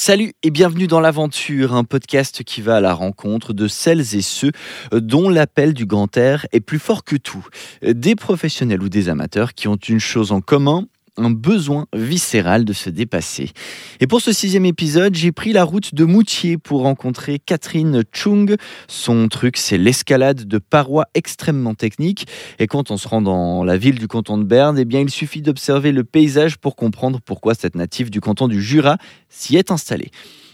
Salut 0.00 0.32
et 0.44 0.52
bienvenue 0.52 0.86
dans 0.86 1.00
l'aventure, 1.00 1.74
un 1.74 1.82
podcast 1.82 2.44
qui 2.44 2.62
va 2.62 2.76
à 2.76 2.80
la 2.80 2.94
rencontre 2.94 3.52
de 3.52 3.66
celles 3.66 4.14
et 4.14 4.22
ceux 4.22 4.52
dont 4.92 5.28
l'appel 5.28 5.74
du 5.74 5.86
grand 5.86 6.16
air 6.16 6.46
est 6.52 6.60
plus 6.60 6.78
fort 6.78 7.02
que 7.02 7.16
tout. 7.16 7.44
Des 7.82 8.14
professionnels 8.14 8.80
ou 8.80 8.88
des 8.88 9.08
amateurs 9.08 9.54
qui 9.54 9.66
ont 9.66 9.74
une 9.74 9.98
chose 9.98 10.30
en 10.30 10.40
commun, 10.40 10.86
un 11.18 11.30
besoin 11.30 11.86
viscéral 11.94 12.64
de 12.64 12.72
se 12.72 12.88
dépasser. 12.88 13.50
Et 14.00 14.06
pour 14.06 14.20
ce 14.20 14.32
sixième 14.32 14.64
épisode, 14.64 15.14
j'ai 15.14 15.32
pris 15.32 15.52
la 15.52 15.64
route 15.64 15.94
de 15.94 16.04
Moutier 16.04 16.56
pour 16.56 16.82
rencontrer 16.82 17.38
Catherine 17.38 18.02
Chung. 18.12 18.56
Son 18.86 19.28
truc, 19.28 19.56
c'est 19.56 19.78
l'escalade 19.78 20.46
de 20.46 20.58
parois 20.58 21.06
extrêmement 21.14 21.74
techniques. 21.74 22.26
Et 22.58 22.66
quand 22.66 22.90
on 22.90 22.96
se 22.96 23.08
rend 23.08 23.20
dans 23.20 23.64
la 23.64 23.76
ville 23.76 23.98
du 23.98 24.08
canton 24.08 24.38
de 24.38 24.44
Berne, 24.44 24.78
eh 24.78 24.84
bien, 24.84 25.00
il 25.00 25.10
suffit 25.10 25.42
d'observer 25.42 25.92
le 25.92 26.04
paysage 26.04 26.56
pour 26.56 26.76
comprendre 26.76 27.20
pourquoi 27.24 27.54
cette 27.54 27.74
native 27.74 28.10
du 28.10 28.20
canton 28.20 28.48
du 28.48 28.62
Jura 28.62 28.96
s'y 29.28 29.56
est 29.56 29.70
installée. 29.70 30.10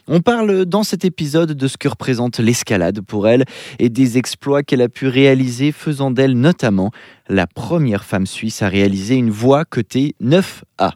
On 0.06 0.20
parle 0.20 0.66
dans 0.66 0.82
cet 0.82 1.06
épisode 1.06 1.52
de 1.52 1.66
ce 1.66 1.78
que 1.78 1.88
représente 1.88 2.38
l'escalade 2.38 3.00
pour 3.00 3.26
elle 3.26 3.44
et 3.78 3.88
des 3.88 4.18
exploits 4.18 4.62
qu'elle 4.62 4.82
a 4.82 4.90
pu 4.90 5.08
réaliser, 5.08 5.72
faisant 5.72 6.10
d'elle 6.10 6.38
notamment 6.38 6.90
la 7.30 7.46
première 7.46 8.04
femme 8.04 8.26
suisse 8.26 8.60
à 8.60 8.68
réaliser 8.68 9.14
une 9.14 9.30
voie 9.30 9.64
cotée 9.64 10.14
9A. 10.22 10.92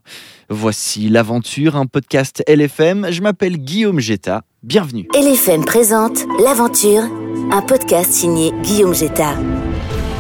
Voici 0.51 1.09
l'aventure, 1.09 1.77
un 1.77 1.87
podcast 1.87 2.45
LFM. 2.47 3.07
Je 3.11 3.23
m'appelle 3.23 3.57
Guillaume 3.57 3.99
Jetta. 3.99 4.43
Bienvenue. 4.63 5.09
LFM 5.15 5.65
présente 5.65 6.27
L'aventure, 6.45 7.05
un 7.51 7.63
podcast 7.63 8.13
signé 8.13 8.53
Guillaume 8.63 8.95
Jetta. 8.95 9.35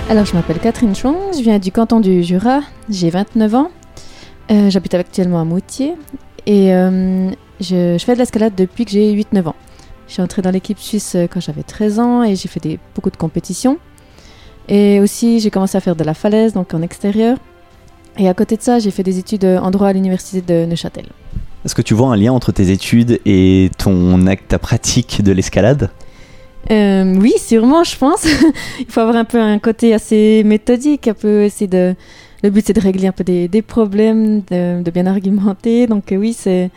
Alors, 0.08 0.24
je 0.24 0.32
m'appelle 0.32 0.60
Catherine 0.60 0.94
Chong, 0.94 1.16
je 1.36 1.42
viens 1.42 1.58
du 1.58 1.70
canton 1.70 2.00
du 2.00 2.22
Jura, 2.22 2.60
j'ai 2.88 3.10
29 3.10 3.55
ans. 3.55 3.70
Euh, 4.50 4.70
J'habite 4.70 4.94
actuellement 4.94 5.42
à 5.42 5.44
Moutier 5.44 5.92
et 6.46 6.72
euh, 6.72 7.30
je, 7.60 7.96
je, 7.98 8.04
fais 8.04 8.14
de 8.14 8.18
l'escalade 8.18 8.54
depuis 8.56 8.84
que 8.84 8.90
j'ai 8.90 9.12
8-9 9.14 9.48
ans. 9.48 9.54
Je 10.06 10.14
suis 10.14 10.22
entrée 10.22 10.42
dans 10.42 10.50
l'équipe 10.50 10.78
suisse 10.78 11.14
euh, 11.14 11.26
quand 11.26 11.40
j'avais 11.40 11.62
13 11.62 11.98
ans 11.98 12.22
et 12.22 12.34
j'ai 12.34 12.48
fait 12.48 12.60
des, 12.60 12.78
beaucoup 12.94 13.10
de 13.10 13.16
compétitions. 13.16 13.78
Et 14.69 15.00
aussi, 15.00 15.41
j'ai 15.41 15.50
commencé 15.50 15.77
à 15.77 15.80
faire 15.80 15.96
de 15.96 16.05
la 16.05 16.14
falaise, 16.14 16.52
donc 16.52 16.74
en 16.74 16.83
extérieur. 16.83 17.38
Et 18.18 18.28
à 18.28 18.34
côté 18.34 18.56
de 18.56 18.62
ça, 18.62 18.78
j'ai 18.78 18.91
fait 18.91 19.02
des 19.02 19.18
études 19.18 19.44
en 19.44 19.70
droit 19.70 19.88
à 19.88 19.92
l'université 19.92 20.42
de 20.42 20.66
Neuchâtel. 20.66 21.06
Est-ce 21.64 21.74
que 21.74 21.83
tu 21.83 21.94
vois 21.94 22.08
un 22.08 22.16
lien 22.16 22.33
entre 22.33 22.52
tes 22.52 22.70
études 22.70 23.20
et 23.27 23.70
ton 23.78 24.27
acte, 24.27 24.48
ta 24.48 24.58
pratique 24.58 25.22
de 25.22 25.33
l'escalade? 25.33 25.90
Euh, 26.70 27.14
Oui, 27.18 27.33
sûrement, 27.38 27.84
je 27.84 27.96
pense. 27.96 28.27
Il 28.80 28.86
faut 28.86 29.00
avoir 29.00 29.16
un 29.16 29.24
peu 29.24 29.40
un 29.40 29.58
côté 29.58 29.94
assez 29.94 30.42
méthodique, 30.44 31.08
un 31.08 31.14
peu 31.14 31.42
essayer 31.44 31.66
de. 31.68 31.94
Le 32.44 32.50
but, 32.50 32.64
c'est 32.64 32.72
de 32.72 32.80
régler 32.80 33.08
un 33.08 33.12
peu 33.12 33.24
des, 33.24 33.48
des 33.48 33.62
problèmes, 33.62 34.42
de, 34.50 34.80
de, 34.83 34.90
bien 34.92 35.06
argumenter. 35.06 35.86
Donc, 35.86 36.12
euh, 36.12 36.16
oui, 36.16 36.33
c'est. 36.33 36.70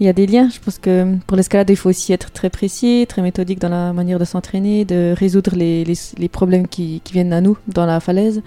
Il 0.00 0.06
y 0.06 0.08
a 0.08 0.12
des 0.12 0.26
liens. 0.26 0.48
Je 0.48 0.60
pense 0.60 0.78
que 0.78 1.16
pour 1.26 1.36
l'escalade, 1.36 1.68
il 1.70 1.76
faut 1.76 1.88
aussi 1.88 2.12
être 2.12 2.30
très 2.30 2.50
précis, 2.50 3.06
très 3.08 3.22
méthodique 3.22 3.58
dans 3.58 3.68
la 3.68 3.92
manière 3.92 4.18
de 4.18 4.24
s'entraîner, 4.24 4.84
de 4.84 5.14
résoudre 5.16 5.56
les, 5.56 5.84
les, 5.84 5.94
les 6.16 6.28
problèmes 6.28 6.68
qui, 6.68 7.00
qui, 7.02 7.12
viennent 7.12 7.32
à 7.32 7.40
nous 7.40 7.56
dans 7.66 7.84
la 7.84 7.98
falaise. 7.98 8.42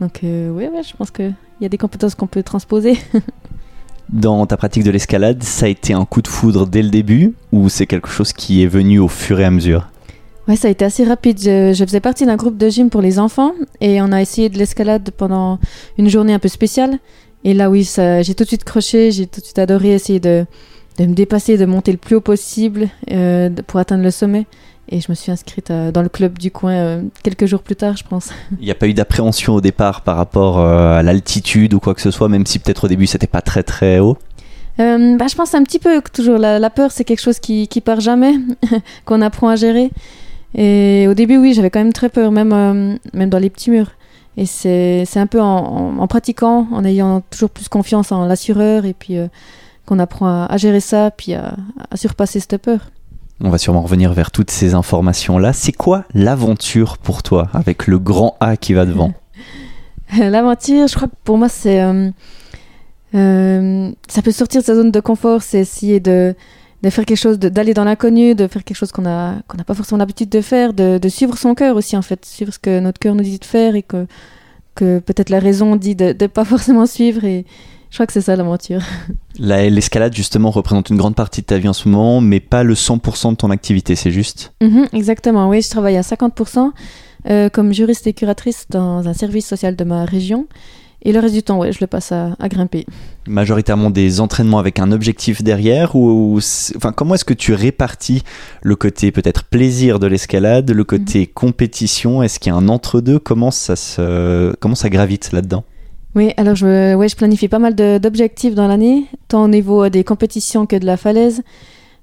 Donc, 0.00 0.20
euh, 0.24 0.50
oui, 0.50 0.64
ouais, 0.64 0.82
je 0.82 0.96
pense 0.96 1.10
qu'il 1.10 1.34
y 1.60 1.66
a 1.66 1.68
des 1.68 1.78
compétences 1.78 2.14
qu'on 2.14 2.26
peut 2.26 2.42
transposer. 2.42 2.98
dans 4.08 4.46
ta 4.46 4.56
pratique 4.56 4.82
de 4.82 4.90
l'escalade, 4.90 5.42
ça 5.42 5.66
a 5.66 5.68
été 5.68 5.92
un 5.92 6.04
coup 6.04 6.22
de 6.22 6.28
foudre 6.28 6.66
dès 6.66 6.82
le 6.82 6.90
début 6.90 7.34
ou 7.52 7.68
c'est 7.68 7.86
quelque 7.86 8.08
chose 8.08 8.32
qui 8.32 8.62
est 8.62 8.68
venu 8.68 8.98
au 8.98 9.08
fur 9.08 9.38
et 9.38 9.44
à 9.44 9.50
mesure? 9.50 9.88
Ouais, 10.48 10.56
ça 10.56 10.68
a 10.68 10.70
été 10.70 10.84
assez 10.84 11.04
rapide. 11.04 11.38
Je, 11.40 11.72
je 11.72 11.84
faisais 11.84 12.00
partie 12.00 12.24
d'un 12.24 12.36
groupe 12.36 12.56
de 12.56 12.68
gym 12.68 12.90
pour 12.90 13.00
les 13.00 13.18
enfants 13.18 13.52
et 13.80 14.00
on 14.02 14.12
a 14.12 14.20
essayé 14.20 14.48
de 14.48 14.58
l'escalade 14.58 15.10
pendant 15.16 15.58
une 15.98 16.08
journée 16.08 16.34
un 16.34 16.38
peu 16.40 16.48
spéciale. 16.48 16.98
Et 17.44 17.54
là, 17.54 17.70
oui, 17.70 17.88
j'ai 18.22 18.34
tout 18.34 18.42
de 18.42 18.48
suite 18.48 18.64
croché, 18.64 19.12
j'ai 19.12 19.26
tout 19.26 19.40
de 19.40 19.44
suite 19.44 19.58
adoré 19.58 19.92
essayer 19.92 20.18
de, 20.18 20.46
de 20.98 21.06
me 21.06 21.14
dépasser, 21.14 21.56
de 21.56 21.66
monter 21.66 21.92
le 21.92 21.98
plus 21.98 22.16
haut 22.16 22.20
possible 22.20 22.88
euh, 23.10 23.50
pour 23.66 23.80
atteindre 23.80 24.02
le 24.02 24.10
sommet. 24.10 24.46
Et 24.88 25.00
je 25.00 25.06
me 25.08 25.14
suis 25.14 25.32
inscrite 25.32 25.70
à, 25.70 25.90
dans 25.90 26.02
le 26.02 26.08
club 26.08 26.38
du 26.38 26.50
coin 26.50 26.72
euh, 26.72 27.02
quelques 27.22 27.46
jours 27.46 27.62
plus 27.62 27.74
tard, 27.74 27.96
je 27.96 28.04
pense. 28.04 28.30
Il 28.60 28.64
n'y 28.64 28.70
a 28.70 28.74
pas 28.74 28.86
eu 28.86 28.94
d'appréhension 28.94 29.54
au 29.54 29.60
départ 29.60 30.02
par 30.02 30.16
rapport 30.16 30.60
euh, 30.60 30.98
à 30.98 31.02
l'altitude 31.02 31.74
ou 31.74 31.80
quoi 31.80 31.94
que 31.94 32.00
ce 32.00 32.10
soit, 32.10 32.28
même 32.28 32.46
si 32.46 32.58
peut-être 32.58 32.84
au 32.84 32.88
début 32.88 33.06
c'était 33.06 33.26
pas 33.26 33.42
très 33.42 33.62
très 33.62 33.98
haut? 33.98 34.16
Euh, 34.78 35.16
bah, 35.16 35.26
Je 35.28 35.34
pense 35.34 35.54
un 35.54 35.64
petit 35.64 35.78
peu 35.78 36.00
toujours. 36.12 36.38
La, 36.38 36.58
la 36.58 36.70
peur, 36.70 36.92
c'est 36.92 37.04
quelque 37.04 37.22
chose 37.22 37.38
qui, 37.40 37.66
qui 37.68 37.80
part 37.80 38.00
jamais, 38.00 38.34
qu'on 39.04 39.22
apprend 39.22 39.48
à 39.48 39.56
gérer. 39.56 39.90
Et 40.54 41.06
au 41.08 41.14
début, 41.14 41.36
oui, 41.36 41.52
j'avais 41.52 41.70
quand 41.70 41.80
même 41.80 41.92
très 41.92 42.08
peur, 42.08 42.30
même, 42.30 42.52
euh, 42.52 42.96
même 43.12 43.28
dans 43.28 43.38
les 43.38 43.50
petits 43.50 43.70
murs. 43.70 43.90
Et 44.38 44.44
c'est 44.46 45.16
un 45.16 45.26
peu 45.26 45.40
en, 45.40 45.46
en, 45.46 45.98
en, 45.98 46.06
pratiquant, 46.06 46.68
en 46.70 46.84
ayant 46.84 47.22
toujours 47.30 47.50
plus 47.50 47.68
confiance 47.68 48.12
en 48.12 48.26
l'assureur 48.26 48.84
et 48.84 48.92
puis 48.92 49.16
euh, 49.16 49.28
qu'on 49.86 49.98
apprend 49.98 50.26
à, 50.26 50.46
à, 50.46 50.56
gérer 50.56 50.80
ça, 50.80 51.10
puis 51.10 51.34
à, 51.34 51.56
à, 51.90 51.96
surpasser 51.96 52.40
cette 52.40 52.58
peur. 52.58 52.80
On 53.42 53.50
va 53.50 53.58
sûrement 53.58 53.82
revenir 53.82 54.12
vers 54.12 54.30
toutes 54.30 54.50
ces 54.50 54.74
informations-là. 54.74 55.52
C'est 55.52 55.72
quoi 55.72 56.04
l'aventure 56.14 56.98
pour 56.98 57.22
toi, 57.22 57.48
avec 57.52 57.86
le 57.86 57.98
grand 57.98 58.36
A 58.40 58.56
qui 58.56 58.72
va 58.72 58.86
devant? 58.86 59.12
L'aventure, 60.18 60.86
je 60.86 60.94
crois 60.94 61.08
que 61.08 61.14
pour 61.24 61.36
moi, 61.36 61.48
c'est. 61.48 61.82
Euh, 61.82 62.10
euh, 63.14 63.90
ça 64.08 64.22
peut 64.22 64.32
sortir 64.32 64.60
de 64.60 64.66
sa 64.66 64.74
zone 64.74 64.90
de 64.90 65.00
confort, 65.00 65.42
c'est 65.42 65.58
essayer 65.58 66.00
de, 66.00 66.34
de 66.82 66.90
faire 66.90 67.04
quelque 67.04 67.18
chose, 67.18 67.38
d'aller 67.38 67.74
dans 67.74 67.84
l'inconnu, 67.84 68.34
de 68.34 68.46
faire 68.46 68.64
quelque 68.64 68.76
chose 68.76 68.92
qu'on 68.92 69.02
n'a 69.02 69.36
qu'on 69.48 69.58
pas 69.58 69.74
forcément 69.74 69.98
l'habitude 69.98 70.28
de 70.28 70.40
faire, 70.40 70.72
de, 70.72 70.98
de 70.98 71.08
suivre 71.08 71.36
son 71.36 71.54
cœur 71.54 71.76
aussi, 71.76 71.96
en 71.96 72.02
fait, 72.02 72.24
suivre 72.24 72.52
ce 72.52 72.58
que 72.58 72.80
notre 72.80 72.98
cœur 72.98 73.14
nous 73.14 73.22
dit 73.22 73.38
de 73.38 73.44
faire 73.44 73.74
et 73.74 73.82
que, 73.82 74.06
que 74.74 74.98
peut-être 74.98 75.30
la 75.30 75.40
raison 75.40 75.76
dit 75.76 75.94
de 75.94 76.14
ne 76.18 76.26
pas 76.26 76.44
forcément 76.44 76.86
suivre. 76.86 77.24
Et 77.24 77.44
je 77.90 77.96
crois 77.96 78.06
que 78.06 78.12
c'est 78.12 78.20
ça 78.20 78.36
l'aventure. 78.36 78.80
L'escalade, 79.38 80.14
justement, 80.14 80.50
représente 80.50 80.90
une 80.90 80.96
grande 80.96 81.14
partie 81.14 81.40
de 81.42 81.46
ta 81.46 81.58
vie 81.58 81.68
en 81.68 81.72
ce 81.72 81.88
moment, 81.88 82.20
mais 82.20 82.40
pas 82.40 82.62
le 82.62 82.74
100% 82.74 83.30
de 83.30 83.36
ton 83.36 83.50
activité, 83.50 83.94
c'est 83.96 84.10
juste? 84.10 84.52
-hmm, 84.60 84.88
Exactement, 84.92 85.48
oui, 85.48 85.62
je 85.62 85.70
travaille 85.70 85.96
à 85.96 86.02
50% 86.02 86.72
euh, 87.28 87.48
comme 87.48 87.72
juriste 87.72 88.06
et 88.06 88.12
curatrice 88.12 88.66
dans 88.70 89.08
un 89.08 89.12
service 89.12 89.46
social 89.46 89.74
de 89.74 89.84
ma 89.84 90.04
région. 90.04 90.46
Et 91.02 91.12
le 91.12 91.20
reste 91.20 91.34
du 91.34 91.42
temps, 91.42 91.58
ouais, 91.58 91.72
je 91.72 91.78
le 91.80 91.86
passe 91.86 92.10
à, 92.10 92.36
à, 92.40 92.48
grimper. 92.48 92.86
Majoritairement 93.28 93.90
des 93.90 94.20
entraînements 94.20 94.58
avec 94.58 94.78
un 94.78 94.90
objectif 94.92 95.42
derrière 95.42 95.94
ou, 95.94 96.34
ou 96.34 96.38
enfin, 96.76 96.92
comment 96.92 97.14
est-ce 97.14 97.24
que 97.24 97.34
tu 97.34 97.54
répartis 97.54 98.22
le 98.62 98.76
côté 98.76 99.12
peut-être 99.12 99.44
plaisir 99.44 99.98
de 99.98 100.06
l'escalade, 100.06 100.70
le 100.70 100.84
côté 100.84 101.22
mmh. 101.22 101.34
compétition? 101.34 102.22
Est-ce 102.22 102.40
qu'il 102.40 102.50
y 102.50 102.54
a 102.54 102.58
un 102.58 102.68
entre-deux? 102.68 103.18
Comment, 103.18 103.50
ça 103.50 103.76
se, 103.76 104.54
comment 104.56 104.74
ça 104.74 104.88
gravite 104.88 105.32
là-dedans? 105.32 105.64
Oui, 106.16 106.32
alors 106.38 106.56
je, 106.56 106.94
ouais, 106.94 107.08
je 107.08 107.16
planifie 107.16 107.46
pas 107.46 107.58
mal 107.58 107.74
d'objectifs 107.74 108.54
dans 108.54 108.66
l'année, 108.66 109.04
tant 109.28 109.44
au 109.44 109.48
niveau 109.48 109.88
des 109.90 110.02
compétitions 110.02 110.66
que 110.66 110.74
de 110.76 110.86
la 110.86 110.96
falaise. 110.96 111.42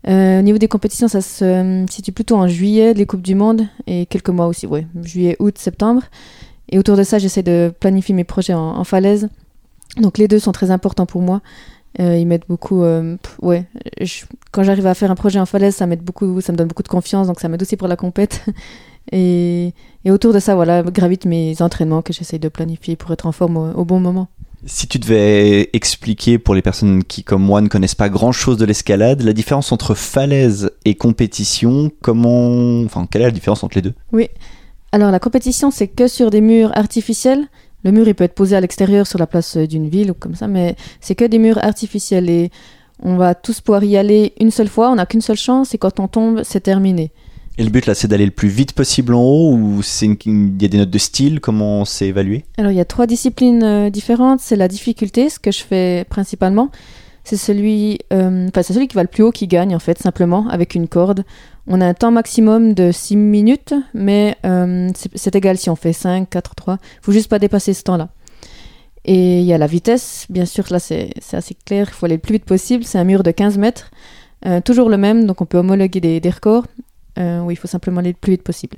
Euh, 0.07 0.39
au 0.39 0.41
niveau 0.43 0.57
des 0.57 0.67
compétitions, 0.67 1.07
ça 1.07 1.21
se 1.21 1.43
euh, 1.43 1.87
situe 1.87 2.11
plutôt 2.11 2.35
en 2.35 2.47
juillet, 2.47 2.93
les 2.93 3.05
Coupes 3.05 3.21
du 3.21 3.35
Monde, 3.35 3.67
et 3.87 4.05
quelques 4.05 4.29
mois 4.29 4.47
aussi, 4.47 4.67
ouais, 4.67 4.85
juillet, 5.01 5.35
août, 5.39 5.57
septembre. 5.57 6.03
Et 6.69 6.77
autour 6.77 6.95
de 6.95 7.03
ça, 7.03 7.17
j'essaie 7.17 7.43
de 7.43 7.73
planifier 7.79 8.13
mes 8.13 8.23
projets 8.23 8.53
en, 8.53 8.83
falaise. 8.83 9.29
Donc 9.97 10.17
les 10.17 10.27
deux 10.27 10.39
sont 10.39 10.51
très 10.51 10.71
importants 10.71 11.05
pour 11.05 11.21
moi. 11.21 11.41
Euh, 11.99 12.17
ils 12.17 12.25
m'aident 12.27 12.45
beaucoup. 12.47 12.83
Euh, 12.83 13.17
ouais, 13.41 13.65
quand 14.51 14.63
j'arrive 14.63 14.87
à 14.87 14.93
faire 14.93 15.11
un 15.11 15.15
projet 15.15 15.39
en 15.39 15.45
falaise, 15.45 15.75
ça 15.75 15.85
m'aide 15.85 16.01
beaucoup, 16.01 16.41
ça 16.41 16.51
me 16.51 16.57
donne 16.57 16.67
beaucoup 16.67 16.83
de 16.83 16.87
confiance, 16.87 17.27
donc 17.27 17.39
ça 17.39 17.47
m'aide 17.47 17.61
aussi 17.61 17.77
pour 17.77 17.87
la 17.87 17.95
compète. 17.95 18.45
Et, 19.11 19.73
et, 20.05 20.11
autour 20.11 20.33
de 20.33 20.39
ça, 20.39 20.55
voilà, 20.55 20.81
gravitent 20.83 21.25
mes 21.25 21.61
entraînements 21.61 22.01
que 22.01 22.13
j'essaie 22.13 22.39
de 22.39 22.49
planifier 22.49 22.95
pour 22.95 23.11
être 23.11 23.25
en 23.25 23.31
forme 23.31 23.57
au, 23.57 23.71
au, 23.71 23.85
bon 23.85 23.99
moment. 23.99 24.27
Si 24.65 24.87
tu 24.87 24.97
devais 24.97 25.69
expliquer 25.73 26.39
pour 26.39 26.55
les 26.55 26.61
personnes 26.61 27.03
qui, 27.03 27.23
comme 27.23 27.43
moi, 27.43 27.59
ne 27.61 27.67
connaissent 27.67 27.95
pas 27.95 28.09
grand-chose 28.09 28.57
de 28.57 28.65
l'escalade, 28.65 29.21
la 29.21 29.33
différence 29.33 29.71
entre 29.73 29.93
falaise 29.93 30.71
et 30.85 30.95
compétition, 30.95 31.91
comment, 32.01 32.81
enfin, 32.83 33.07
quelle 33.11 33.23
est 33.23 33.25
la 33.25 33.31
différence 33.31 33.63
entre 33.63 33.75
les 33.75 33.81
deux? 33.81 33.93
Oui. 34.13 34.29
Alors 34.93 35.09
la 35.09 35.19
compétition, 35.19 35.71
c'est 35.71 35.87
que 35.87 36.07
sur 36.07 36.29
des 36.29 36.39
murs 36.39 36.71
artificiels. 36.75 37.47
Le 37.83 37.91
mur, 37.91 38.07
il 38.07 38.13
peut 38.13 38.23
être 38.23 38.35
posé 38.35 38.55
à 38.55 38.61
l'extérieur 38.61 39.07
sur 39.07 39.17
la 39.19 39.27
place 39.27 39.57
d'une 39.57 39.89
ville 39.89 40.11
ou 40.11 40.13
comme 40.13 40.35
ça, 40.35 40.47
mais 40.47 40.75
c'est 41.01 41.15
que 41.15 41.25
des 41.25 41.39
murs 41.39 41.57
artificiels 41.57 42.29
et 42.29 42.51
on 43.01 43.17
va 43.17 43.33
tous 43.35 43.59
pouvoir 43.59 43.83
y 43.83 43.97
aller 43.97 44.33
une 44.39 44.51
seule 44.51 44.69
fois. 44.69 44.91
On 44.91 44.95
n'a 44.95 45.07
qu'une 45.07 45.19
seule 45.19 45.37
chance 45.37 45.73
et 45.73 45.79
quand 45.79 45.99
on 45.99 46.07
tombe, 46.07 46.41
c'est 46.43 46.61
terminé. 46.61 47.11
Et 47.57 47.63
le 47.63 47.69
but 47.69 47.85
là, 47.85 47.93
c'est 47.93 48.07
d'aller 48.07 48.25
le 48.25 48.31
plus 48.31 48.47
vite 48.47 48.73
possible 48.73 49.13
en 49.13 49.21
haut 49.21 49.53
ou 49.53 49.81
c'est 49.83 50.07
il 50.25 50.61
y 50.61 50.65
a 50.65 50.67
des 50.67 50.77
notes 50.79 50.89
de 50.89 50.97
style 50.97 51.39
Comment 51.39 51.85
c'est 51.85 52.07
évalué 52.07 52.45
Alors 52.57 52.71
il 52.71 52.77
y 52.77 52.81
a 52.81 52.85
trois 52.85 53.05
disciplines 53.05 53.63
euh, 53.63 53.89
différentes. 53.89 54.39
C'est 54.39 54.55
la 54.55 54.67
difficulté, 54.67 55.29
ce 55.29 55.39
que 55.39 55.51
je 55.51 55.63
fais 55.63 56.05
principalement. 56.09 56.71
C'est 57.23 57.37
celui, 57.37 57.99
euh, 58.11 58.49
celui 58.61 58.87
qui 58.87 58.95
va 58.95 59.03
le 59.03 59.07
plus 59.07 59.23
haut 59.23 59.31
qui 59.31 59.47
gagne 59.47 59.75
en 59.75 59.79
fait 59.79 59.97
simplement 59.97 60.47
avec 60.49 60.75
une 60.75 60.87
corde. 60.87 61.23
On 61.67 61.79
a 61.79 61.85
un 61.85 61.93
temps 61.93 62.11
maximum 62.11 62.73
de 62.73 62.91
6 62.91 63.15
minutes, 63.15 63.73
mais 63.93 64.35
euh, 64.45 64.89
c'est 65.15 65.35
égal 65.35 65.57
si 65.57 65.69
on 65.69 65.77
fait 65.77 65.93
5, 65.93 66.29
4, 66.29 66.55
3. 66.55 66.79
Il 66.81 67.05
faut 67.05 67.11
juste 67.13 67.29
pas 67.29 67.39
dépasser 67.39 67.73
ce 67.73 67.83
temps-là. 67.83 68.09
Et 69.05 69.39
il 69.39 69.45
y 69.45 69.53
a 69.53 69.57
la 69.57 69.67
vitesse, 69.67 70.25
bien 70.29 70.45
sûr, 70.45 70.65
là 70.69 70.79
c'est 70.79 71.11
assez 71.33 71.55
clair, 71.65 71.87
il 71.89 71.93
faut 71.93 72.05
aller 72.05 72.15
le 72.15 72.21
plus 72.21 72.33
vite 72.33 72.45
possible. 72.45 72.83
C'est 72.83 72.97
un 72.97 73.03
mur 73.03 73.23
de 73.23 73.31
15 73.31 73.57
mètres, 73.57 73.91
euh, 74.45 74.61
toujours 74.61 74.89
le 74.89 74.97
même, 74.97 75.25
donc 75.25 75.41
on 75.41 75.45
peut 75.45 75.57
homologuer 75.57 75.99
des, 76.01 76.19
des 76.19 76.29
records 76.29 76.67
où 77.17 77.51
il 77.51 77.55
faut 77.55 77.67
simplement 77.67 77.99
aller 77.99 78.11
le 78.11 78.17
plus 78.19 78.31
vite 78.31 78.43
possible. 78.43 78.77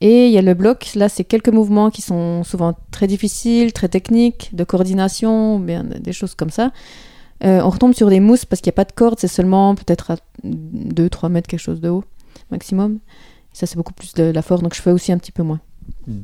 Et 0.00 0.26
il 0.26 0.32
y 0.32 0.38
a 0.38 0.42
le 0.42 0.54
bloc, 0.54 0.92
là 0.94 1.08
c'est 1.08 1.24
quelques 1.24 1.48
mouvements 1.48 1.90
qui 1.90 2.02
sont 2.02 2.44
souvent 2.44 2.74
très 2.90 3.06
difficiles, 3.06 3.72
très 3.72 3.88
techniques, 3.88 4.50
de 4.54 4.62
coordination, 4.64 5.58
bien 5.58 5.84
des 5.84 6.12
choses 6.12 6.34
comme 6.34 6.50
ça. 6.50 6.70
euh, 7.44 7.60
on 7.62 7.70
retombe 7.70 7.94
sur 7.94 8.10
des 8.10 8.20
mousses 8.20 8.44
parce 8.44 8.60
qu'il 8.60 8.70
n'y 8.70 8.74
a 8.74 8.80
pas 8.80 8.84
de 8.84 8.92
corde, 8.92 9.18
c'est 9.18 9.28
seulement 9.28 9.74
peut-être 9.74 10.10
à 10.10 10.16
2-3 10.44 11.30
mètres 11.30 11.48
quelque 11.48 11.60
chose 11.60 11.80
de 11.80 11.88
haut 11.88 12.04
maximum. 12.50 12.98
ça, 13.52 13.66
c'est 13.66 13.76
beaucoup 13.76 13.94
plus 13.94 14.12
de 14.14 14.24
la 14.24 14.42
force, 14.42 14.62
donc 14.62 14.74
je 14.74 14.82
fais 14.82 14.90
aussi 14.90 15.12
un 15.12 15.18
petit 15.18 15.32
peu 15.32 15.42
moins. 15.42 15.60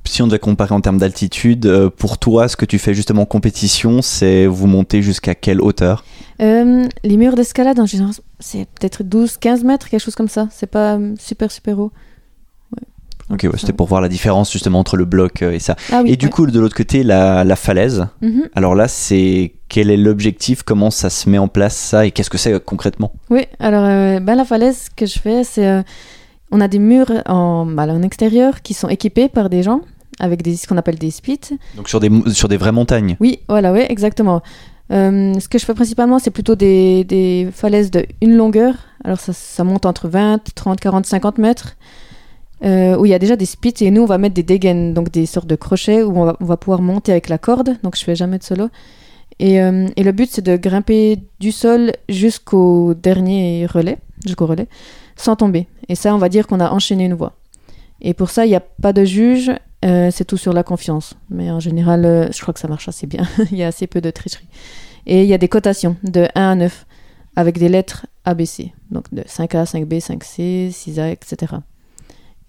Si 0.04 0.22
on 0.22 0.26
devait 0.26 0.38
comparer 0.38 0.74
en 0.74 0.80
termes 0.80 0.98
d'altitude, 0.98 1.66
euh, 1.66 1.90
pour 1.90 2.18
toi, 2.18 2.46
ce 2.46 2.56
que 2.56 2.64
tu 2.64 2.78
fais 2.78 2.94
justement 2.94 3.22
en 3.22 3.26
compétition, 3.26 4.00
c'est 4.00 4.46
vous 4.46 4.68
montez 4.68 5.02
jusqu'à 5.02 5.34
quelle 5.34 5.60
hauteur? 5.60 6.04
Euh, 6.40 6.86
Les 7.02 7.16
murs 7.16 7.34
d'escalade, 7.34 7.80
en 7.80 7.86
général, 7.86 8.14
c'est 8.38 8.66
peut-être 8.78 9.02
12-15 9.02 9.64
mètres, 9.64 9.88
quelque 9.88 10.00
chose 10.00 10.14
comme 10.14 10.28
ça. 10.28 10.48
C'est 10.52 10.68
pas 10.68 10.98
super, 11.18 11.50
super 11.50 11.78
haut. 11.80 11.92
Ok, 13.30 13.46
c'était 13.56 13.72
pour 13.72 13.86
voir 13.86 14.00
la 14.00 14.08
différence 14.08 14.52
justement 14.52 14.80
entre 14.80 14.96
le 14.96 15.04
bloc 15.04 15.42
euh, 15.42 15.52
et 15.52 15.58
ça. 15.58 15.74
Ah 15.90 16.02
et 16.04 16.16
du 16.16 16.28
coup, 16.28 16.46
de 16.46 16.60
l'autre 16.60 16.76
côté, 16.76 17.02
la, 17.02 17.56
falaise. 17.56 18.06
Mhm. 18.20 18.48
Alors 18.54 18.74
là, 18.74 18.86
c'est 18.86 19.54
quel 19.68 19.90
est 19.90 19.96
l'objectif? 19.96 20.62
Comment 20.62 20.90
ça 20.90 21.10
se 21.10 21.28
met 21.28 21.38
en 21.38 21.48
place 21.48 21.76
ça? 21.76 22.06
Et 22.06 22.12
qu'est-ce 22.12 22.30
que 22.30 22.38
c'est 22.38 22.62
concrètement? 22.64 23.12
Oui, 23.30 23.46
alors 23.58 23.82
ben, 24.20 24.34
la 24.34 24.44
falaise, 24.44 24.88
que 24.94 25.06
je 25.06 25.18
fais, 25.18 25.44
c'est 25.44 25.82
on 26.52 26.60
a 26.60 26.68
des 26.68 26.78
murs 26.78 27.10
en, 27.26 27.66
bah, 27.66 27.86
en 27.88 28.02
extérieur 28.02 28.62
qui 28.62 28.74
sont 28.74 28.88
équipés 28.88 29.28
par 29.28 29.50
des 29.50 29.62
gens 29.62 29.80
avec 30.20 30.42
des, 30.42 30.56
ce 30.56 30.68
qu'on 30.68 30.76
appelle 30.76 30.98
des 30.98 31.10
spits. 31.10 31.58
Donc 31.76 31.88
sur 31.88 31.98
des, 31.98 32.10
sur 32.32 32.48
des 32.48 32.58
vraies 32.58 32.72
montagnes 32.72 33.16
Oui, 33.18 33.40
voilà, 33.48 33.72
oui, 33.72 33.80
exactement. 33.88 34.42
Euh, 34.92 35.34
ce 35.40 35.48
que 35.48 35.58
je 35.58 35.64
fais 35.64 35.74
principalement, 35.74 36.18
c'est 36.18 36.30
plutôt 36.30 36.54
des, 36.54 37.04
des, 37.04 37.48
falaises 37.52 37.90
de 37.90 38.04
une 38.20 38.36
longueur. 38.36 38.74
Alors 39.04 39.18
ça, 39.18 39.32
ça, 39.32 39.64
monte 39.64 39.86
entre 39.86 40.08
20, 40.08 40.52
30, 40.54 40.78
40, 40.78 41.06
50 41.06 41.38
mètres. 41.38 41.76
Euh, 42.64 42.96
où 42.96 43.06
il 43.06 43.08
y 43.08 43.14
a 43.14 43.18
déjà 43.18 43.34
des 43.34 43.46
spits 43.46 43.74
et 43.80 43.90
nous 43.90 44.02
on 44.02 44.06
va 44.06 44.18
mettre 44.18 44.36
des 44.36 44.44
dégaines, 44.44 44.94
donc 44.94 45.10
des 45.10 45.26
sortes 45.26 45.48
de 45.48 45.56
crochets 45.56 46.04
où 46.04 46.16
on 46.16 46.26
va, 46.26 46.36
on 46.40 46.44
va 46.44 46.56
pouvoir 46.56 46.80
monter 46.80 47.10
avec 47.10 47.28
la 47.28 47.38
corde. 47.38 47.76
Donc 47.82 47.96
je 47.96 48.04
fais 48.04 48.14
jamais 48.14 48.38
de 48.38 48.44
solo. 48.44 48.68
Et, 49.40 49.60
euh, 49.60 49.88
et 49.96 50.04
le 50.04 50.12
but 50.12 50.30
c'est 50.30 50.42
de 50.42 50.56
grimper 50.56 51.18
du 51.40 51.50
sol 51.50 51.90
jusqu'au 52.08 52.94
dernier 52.94 53.66
relais, 53.66 53.98
jusqu'au 54.24 54.46
relais 54.46 54.68
sans 55.22 55.36
tomber. 55.36 55.68
Et 55.88 55.94
ça, 55.94 56.14
on 56.14 56.18
va 56.18 56.28
dire 56.28 56.46
qu'on 56.46 56.60
a 56.60 56.70
enchaîné 56.70 57.04
une 57.04 57.14
voie. 57.14 57.34
Et 58.00 58.14
pour 58.14 58.30
ça, 58.30 58.44
il 58.44 58.48
n'y 58.48 58.56
a 58.56 58.60
pas 58.60 58.92
de 58.92 59.04
juge, 59.04 59.52
euh, 59.84 60.10
c'est 60.10 60.24
tout 60.24 60.36
sur 60.36 60.52
la 60.52 60.62
confiance. 60.62 61.14
Mais 61.30 61.50
en 61.50 61.60
général, 61.60 62.04
euh, 62.04 62.28
je 62.32 62.40
crois 62.40 62.52
que 62.52 62.60
ça 62.60 62.68
marche 62.68 62.88
assez 62.88 63.06
bien. 63.06 63.22
Il 63.52 63.56
y 63.56 63.62
a 63.62 63.68
assez 63.68 63.86
peu 63.86 64.00
de 64.00 64.10
tricherie. 64.10 64.48
Et 65.04 65.24
il 65.24 65.28
y 65.28 65.34
a 65.34 65.38
des 65.38 65.48
cotations 65.48 65.96
de 66.04 66.28
1 66.36 66.50
à 66.50 66.54
9 66.54 66.86
avec 67.34 67.58
des 67.58 67.68
lettres 67.68 68.06
ABC. 68.24 68.72
Donc 68.92 69.12
de 69.12 69.22
5A, 69.22 69.64
5B, 69.68 70.00
5C, 70.00 70.70
6A, 70.70 71.10
etc. 71.10 71.54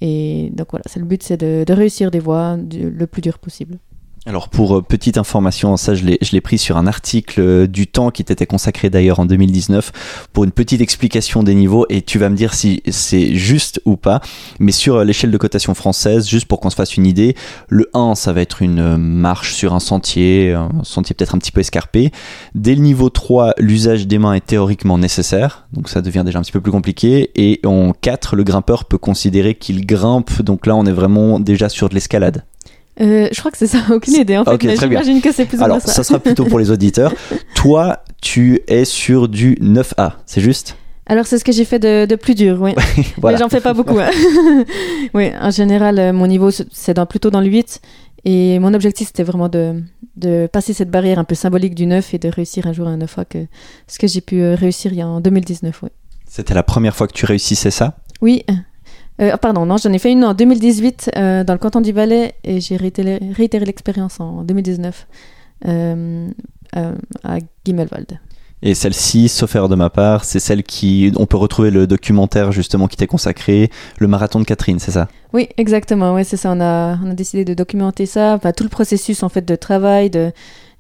Et 0.02 0.52
donc 0.54 0.68
voilà, 0.70 0.84
c'est 0.86 1.00
le 1.00 1.06
but, 1.06 1.24
c'est 1.24 1.38
de, 1.38 1.74
réussir 1.74 2.12
des 2.12 2.20
voies 2.20 2.56
le 2.58 3.06
plus 3.08 3.24
dur 3.24 3.40
possible. 3.40 3.80
Alors 4.26 4.48
pour 4.48 4.78
euh, 4.78 4.82
petite 4.82 5.18
information, 5.18 5.76
ça 5.76 5.96
je 5.96 6.06
l'ai 6.06 6.42
pris 6.42 6.58
sur 6.58 6.78
un 6.78 6.88
article 6.88 7.42
euh, 7.42 7.68
du 7.68 7.88
temps 7.88 8.10
qui 8.10 8.24
t'était 8.24 8.46
consacré 8.46 8.90
d'ailleurs 8.90 9.20
en 9.20 9.26
2019 9.26 9.92
pour 10.32 10.46
une 10.46 10.54
petite 10.54 10.80
explication 10.80 11.44
des 11.44 11.54
niveaux 11.54 11.86
et 11.90 12.02
tu 12.02 12.20
vas 12.20 12.30
me 12.30 12.36
dire 12.38 12.54
si 12.54 12.82
c'est 12.90 13.36
juste 13.36 13.82
ou 13.84 13.98
pas. 13.98 14.22
Mais 14.60 14.72
sur 14.72 14.96
euh, 14.96 15.04
l'échelle 15.04 15.30
de 15.30 15.38
cotation 15.38 15.74
française, 15.74 16.30
juste 16.30 16.46
pour 16.46 16.62
qu'on 16.62 16.70
se 16.70 16.76
fasse 16.78 16.96
une 16.96 17.06
idée, 17.06 17.36
le 17.68 17.90
1 17.94 18.16
ça 18.16 18.32
va 18.32 18.40
être 18.40 18.62
une 18.62 18.96
marche 18.96 19.56
sur 19.56 19.74
un 19.74 19.82
sentier, 19.82 20.54
un 20.54 20.70
sentier 20.84 21.14
peut-être 21.14 21.36
un 21.36 21.40
petit 21.40 21.52
peu 21.52 21.60
escarpé. 21.60 22.14
Dès 22.56 22.76
le 22.76 22.82
niveau 22.82 23.10
3, 23.10 23.56
l'usage 23.58 24.08
des 24.08 24.20
mains 24.20 24.36
est 24.36 24.46
théoriquement 24.46 24.98
nécessaire, 24.98 25.68
donc 25.74 25.90
ça 25.90 26.02
devient 26.02 26.24
déjà 26.26 26.40
un 26.40 26.44
petit 26.44 26.54
peu 26.54 26.62
plus 26.62 26.72
compliqué. 26.72 27.32
Et 27.36 27.60
en 27.66 27.92
4, 27.92 28.38
le 28.38 28.44
grimpeur 28.44 28.86
peut 28.86 28.98
considérer 28.98 29.56
qu'il 29.56 29.86
grimpe, 29.86 30.42
donc 30.44 30.66
là 30.66 30.78
on 30.78 30.86
est 30.86 30.94
vraiment 30.94 31.42
déjà 31.42 31.68
sur 31.68 31.90
de 31.90 31.94
l'escalade. 31.94 32.46
Euh, 33.02 33.28
je 33.32 33.40
crois 33.40 33.52
que 33.52 33.58
c'est 33.58 33.68
ça, 33.68 33.80
aucune 33.92 34.14
idée 34.14 34.38
en 34.38 34.46
fait. 34.46 34.78
j'imagine 34.80 35.22
que 35.22 35.32
c'est 35.32 35.46
plus 35.46 35.62
Alors, 35.62 35.82
ça. 35.82 35.92
ça 35.92 36.04
sera 36.04 36.20
plutôt 36.20 36.46
pour 36.46 36.60
les 36.60 36.72
auditeurs. 36.72 37.14
Toi, 37.56 38.04
tu 38.22 38.62
es 38.68 38.86
sur 38.86 39.28
du 39.28 39.56
9A, 39.56 40.14
c'est 40.26 40.42
juste? 40.42 40.78
Alors 41.06 41.26
c'est 41.26 41.38
ce 41.38 41.44
que 41.44 41.52
j'ai 41.52 41.66
fait 41.66 41.80
de, 41.80 42.16
plus 42.16 42.36
dur, 42.36 42.62
oui. 42.62 42.74
Mais 43.24 43.38
j'en 43.38 43.50
fais 43.50 43.60
pas 43.60 43.74
beaucoup. 43.74 44.00
Hein. 44.00 44.10
oui, 45.14 45.32
en 45.40 45.52
général, 45.52 46.00
euh, 46.00 46.14
mon 46.14 46.28
niveau 46.28 46.50
c'est 46.52 46.94
dans, 46.94 47.06
plutôt 47.06 47.30
dans 47.30 47.42
le 47.42 47.48
8. 47.48 47.82
Et 48.26 48.58
mon 48.60 48.74
objectif 48.74 49.08
c'était 49.08 49.24
vraiment 49.24 49.50
de, 49.50 49.84
de, 50.16 50.48
passer 50.48 50.72
cette 50.72 50.90
barrière 50.90 51.20
un 51.20 51.26
peu 51.26 51.36
symbolique 51.36 51.76
du 51.76 51.86
9 51.86 52.14
et 52.14 52.20
de 52.20 52.30
réussir 52.30 52.68
un 52.68 52.74
jour 52.74 52.88
un 52.88 52.98
9A, 52.98 53.26
que 53.26 53.40
ce 53.88 54.00
que 54.00 54.08
j'ai 54.08 54.22
pu 54.22 54.42
euh, 54.42 54.56
réussir 54.56 54.94
il 54.94 55.00
y 55.00 55.02
a 55.02 55.08
en 55.08 55.20
2019. 55.20 55.82
Oui. 55.84 55.90
C'était 56.26 56.54
la 56.54 56.64
première 56.64 56.96
fois 56.96 57.08
que 57.08 57.14
tu 57.14 57.26
réussissais 57.26 57.70
ça? 57.70 57.98
Oui, 58.22 58.46
euh, 59.22 59.38
pardon, 59.38 59.66
non, 59.66 59.78
j'en 59.78 59.94
ai 59.94 60.00
fait 60.00 60.12
une 60.12 60.24
en 60.26 60.34
2018 60.34 61.12
euh, 61.16 61.44
dans 61.44 61.54
le 61.54 61.60
canton 61.60 61.82
du 61.82 61.92
Valais 61.92 62.34
et 62.44 62.60
j'ai 62.60 62.78
réitéré, 62.78 63.20
l'expérience 63.66 64.20
en 64.20 64.44
2019 64.44 65.08
euh, 65.68 66.30
à 67.24 67.38
Gimmelwald. 67.66 68.20
Et 68.66 68.76
celle-ci, 68.76 69.28
sauf 69.28 69.56
erreur 69.56 69.68
de 69.68 69.76
ma 69.76 69.90
part, 69.90 70.24
c'est 70.24 70.40
celle 70.40 70.64
qui. 70.64 71.12
On 71.18 71.26
peut 71.26 71.36
retrouver 71.36 71.70
le 71.70 71.86
documentaire 71.86 72.54
justement 72.54 72.88
qui 72.88 72.96
t'est 72.96 73.08
consacré, 73.08 73.70
le 74.00 74.08
marathon 74.08 74.40
de 74.40 74.46
Catherine, 74.46 74.80
c'est 74.80 74.92
ça? 74.92 75.10
Oui, 75.34 75.50
exactement. 75.58 76.14
Ouais, 76.14 76.24
c'est 76.24 76.38
ça. 76.38 76.54
On 76.54 76.62
a, 76.62 76.98
on 77.04 77.12
a 77.12 77.14
décidé 77.14 77.44
de 77.44 77.54
documenter 77.54 78.06
ça. 78.06 78.36
Enfin, 78.36 78.54
tout 78.54 78.64
le 78.64 78.70
processus 78.70 79.22
en 79.22 79.28
fait 79.28 79.44
de 79.44 79.56
travail, 79.56 80.10
de 80.10 80.32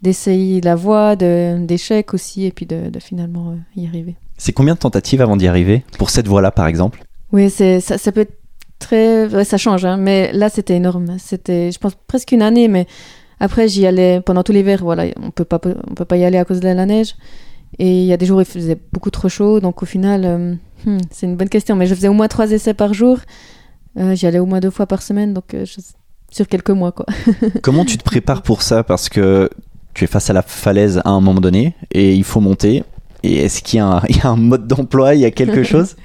d'essayer 0.01 0.59
la 0.61 0.75
voie, 0.75 1.15
d'échecs 1.15 2.13
aussi, 2.13 2.45
et 2.45 2.51
puis 2.51 2.65
de, 2.65 2.89
de 2.89 2.99
finalement 2.99 3.55
y 3.75 3.85
arriver. 3.85 4.15
C'est 4.37 4.51
combien 4.51 4.73
de 4.73 4.79
tentatives 4.79 5.21
avant 5.21 5.37
d'y 5.37 5.47
arriver 5.47 5.83
Pour 5.97 6.09
cette 6.09 6.27
voie-là, 6.27 6.51
par 6.51 6.67
exemple? 6.67 7.03
Oui, 7.33 7.49
c'est, 7.49 7.79
ça, 7.79 7.97
ça, 7.97 8.11
peut 8.11 8.21
être 8.21 8.37
très. 8.79 9.43
ça 9.43 9.57
change, 9.57 9.83
hein, 9.83 9.97
mais 9.97 10.31
là, 10.31 10.49
c'était 10.49 10.75
énorme. 10.75 11.17
C'était, 11.17 11.71
je 11.71 11.79
pense, 11.79 11.95
presque 12.07 12.31
une 12.31 12.43
année, 12.43 12.67
mais 12.67 12.85
après, 13.39 13.67
j'y 13.67 13.85
allais 13.87 14.21
pendant 14.21 14.43
tout 14.43 14.51
l'hiver. 14.51 14.79
Voilà, 14.83 15.05
on 15.21 15.31
peut 15.31 15.43
pas, 15.43 15.59
on 15.89 15.95
peut 15.95 16.05
pas 16.05 16.17
y 16.17 16.23
aller 16.23 16.37
à 16.37 16.45
cause 16.45 16.59
de 16.59 16.67
la 16.67 16.85
neige. 16.85 17.15
Et 17.79 18.01
il 18.01 18.05
y 18.05 18.13
a 18.13 18.17
des 18.17 18.27
jours 18.27 18.37
où 18.37 18.41
il 18.41 18.45
faisait 18.45 18.77
beaucoup 18.91 19.09
trop 19.09 19.29
chaud, 19.29 19.59
donc 19.59 19.81
au 19.81 19.85
final, 19.87 20.21
euh, 20.25 20.53
hmm, 20.85 20.99
c'est 21.09 21.25
une 21.25 21.35
bonne 21.35 21.49
question. 21.49 21.75
Mais 21.75 21.87
je 21.87 21.95
faisais 21.95 22.07
au 22.07 22.13
moins 22.13 22.27
trois 22.27 22.51
essais 22.51 22.75
par 22.75 22.93
jour. 22.93 23.17
Euh, 23.97 24.13
j'y 24.13 24.27
allais 24.27 24.39
au 24.39 24.45
moins 24.45 24.59
deux 24.59 24.69
fois 24.69 24.85
par 24.85 25.01
semaine, 25.01 25.33
donc 25.33 25.55
euh, 25.55 25.65
sur 26.29 26.47
quelques 26.47 26.69
mois, 26.69 26.91
quoi. 26.91 27.07
Comment 27.63 27.83
tu 27.83 27.97
te 27.97 28.03
prépares 28.03 28.43
pour 28.43 28.61
ça? 28.61 28.83
Parce 28.83 29.09
que 29.09 29.49
tu 29.95 30.03
es 30.03 30.07
face 30.07 30.29
à 30.29 30.33
la 30.33 30.43
falaise 30.43 31.01
à 31.03 31.09
un 31.09 31.19
moment 31.19 31.41
donné 31.41 31.75
et 31.91 32.13
il 32.13 32.23
faut 32.23 32.41
monter. 32.41 32.83
Et 33.23 33.37
est-ce 33.37 33.63
qu'il 33.63 33.77
y 33.77 33.81
a 33.81 34.01
un 34.23 34.35
mode 34.35 34.67
d'emploi? 34.67 35.15
Il 35.15 35.21
y 35.21 35.25
a 35.25 35.31
quelque 35.31 35.63
chose? 35.63 35.95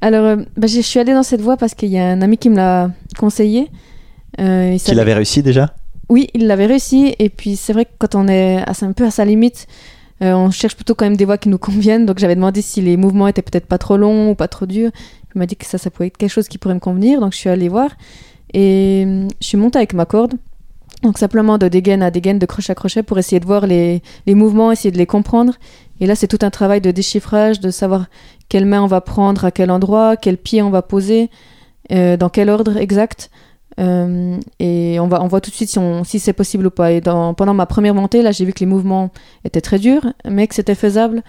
Alors, 0.00 0.24
euh, 0.24 0.36
bah, 0.56 0.66
je 0.66 0.80
suis 0.80 1.00
allée 1.00 1.14
dans 1.14 1.22
cette 1.22 1.40
voie 1.40 1.56
parce 1.56 1.74
qu'il 1.74 1.90
y 1.90 1.98
a 1.98 2.06
un 2.06 2.22
ami 2.22 2.38
qui 2.38 2.50
me 2.50 2.56
l'a 2.56 2.90
conseillé. 3.18 3.70
Euh, 4.40 4.76
Qu'il 4.78 5.00
avait 5.00 5.14
réussi 5.14 5.42
déjà 5.42 5.74
Oui, 6.08 6.28
il 6.34 6.46
l'avait 6.46 6.66
réussi. 6.66 7.14
Et 7.18 7.30
puis, 7.30 7.56
c'est 7.56 7.72
vrai 7.72 7.86
que 7.86 7.92
quand 7.98 8.14
on 8.14 8.28
est 8.28 8.62
un 8.82 8.92
peu 8.92 9.04
à 9.04 9.10
sa 9.10 9.24
limite, 9.24 9.66
euh, 10.22 10.32
on 10.32 10.50
cherche 10.50 10.76
plutôt 10.76 10.94
quand 10.94 11.06
même 11.06 11.16
des 11.16 11.24
voies 11.24 11.38
qui 11.38 11.48
nous 11.48 11.58
conviennent. 11.58 12.06
Donc, 12.06 12.18
j'avais 12.18 12.34
demandé 12.34 12.62
si 12.62 12.80
les 12.82 12.96
mouvements 12.96 13.28
étaient 13.28 13.42
peut-être 13.42 13.66
pas 13.66 13.78
trop 13.78 13.96
longs 13.96 14.30
ou 14.30 14.34
pas 14.34 14.48
trop 14.48 14.66
durs. 14.66 14.90
Il 15.34 15.38
m'a 15.38 15.46
dit 15.46 15.56
que 15.56 15.66
ça, 15.66 15.78
ça 15.78 15.90
pouvait 15.90 16.08
être 16.08 16.16
quelque 16.16 16.30
chose 16.30 16.48
qui 16.48 16.58
pourrait 16.58 16.74
me 16.74 16.80
convenir. 16.80 17.20
Donc, 17.20 17.32
je 17.32 17.38
suis 17.38 17.50
allée 17.50 17.68
voir. 17.68 17.90
Et 18.52 19.04
euh, 19.06 19.28
je 19.40 19.46
suis 19.46 19.58
montée 19.58 19.78
avec 19.78 19.94
ma 19.94 20.04
corde. 20.04 20.34
Donc 21.02 21.18
simplement 21.18 21.58
de 21.58 21.68
dégaine 21.68 22.02
à 22.02 22.10
dégaine, 22.10 22.38
de 22.38 22.46
crochet 22.46 22.72
à 22.72 22.74
crochet 22.74 23.02
pour 23.02 23.18
essayer 23.18 23.38
de 23.38 23.44
voir 23.44 23.66
les, 23.66 24.02
les 24.26 24.34
mouvements, 24.34 24.72
essayer 24.72 24.90
de 24.90 24.96
les 24.96 25.06
comprendre. 25.06 25.52
Et 26.00 26.06
là, 26.06 26.14
c'est 26.14 26.26
tout 26.26 26.38
un 26.42 26.50
travail 26.50 26.80
de 26.80 26.90
déchiffrage, 26.90 27.60
de 27.60 27.70
savoir 27.70 28.06
quelle 28.48 28.66
main 28.66 28.82
on 28.82 28.86
va 28.86 29.00
prendre, 29.00 29.44
à 29.44 29.50
quel 29.50 29.70
endroit, 29.70 30.16
quel 30.16 30.36
pied 30.36 30.62
on 30.62 30.70
va 30.70 30.82
poser, 30.82 31.30
euh, 31.92 32.16
dans 32.16 32.28
quel 32.28 32.50
ordre 32.50 32.76
exact. 32.76 33.30
Euh, 33.78 34.38
et 34.58 34.98
on, 35.00 35.06
va, 35.06 35.18
voit 35.18 35.40
tout 35.40 35.50
de 35.50 35.54
suite 35.54 35.78
si, 36.04 36.18
c'est 36.18 36.32
possible 36.32 36.66
ou 36.66 36.70
pas. 36.70 36.92
Et 36.92 37.00
pendant 37.00 37.54
ma 37.54 37.66
première 37.66 37.94
montée, 37.94 38.22
là, 38.22 38.32
j'ai 38.32 38.44
vu 38.44 38.52
que 38.52 38.60
les 38.60 38.66
mouvements 38.66 39.10
étaient 39.44 39.60
très 39.60 39.78
durs, 39.78 40.12
mais 40.24 40.46
que 40.46 40.54
c'était 40.54 40.74
faisable. 40.74 41.22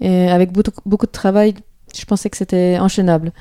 Et 0.00 0.28
avec 0.28 0.52
beaucoup, 0.52 1.06
de 1.06 1.10
travail, 1.10 1.54
je 1.96 2.04
pensais 2.04 2.28
que 2.28 2.36
c'était 2.36 2.78
enchaînable. 2.78 3.32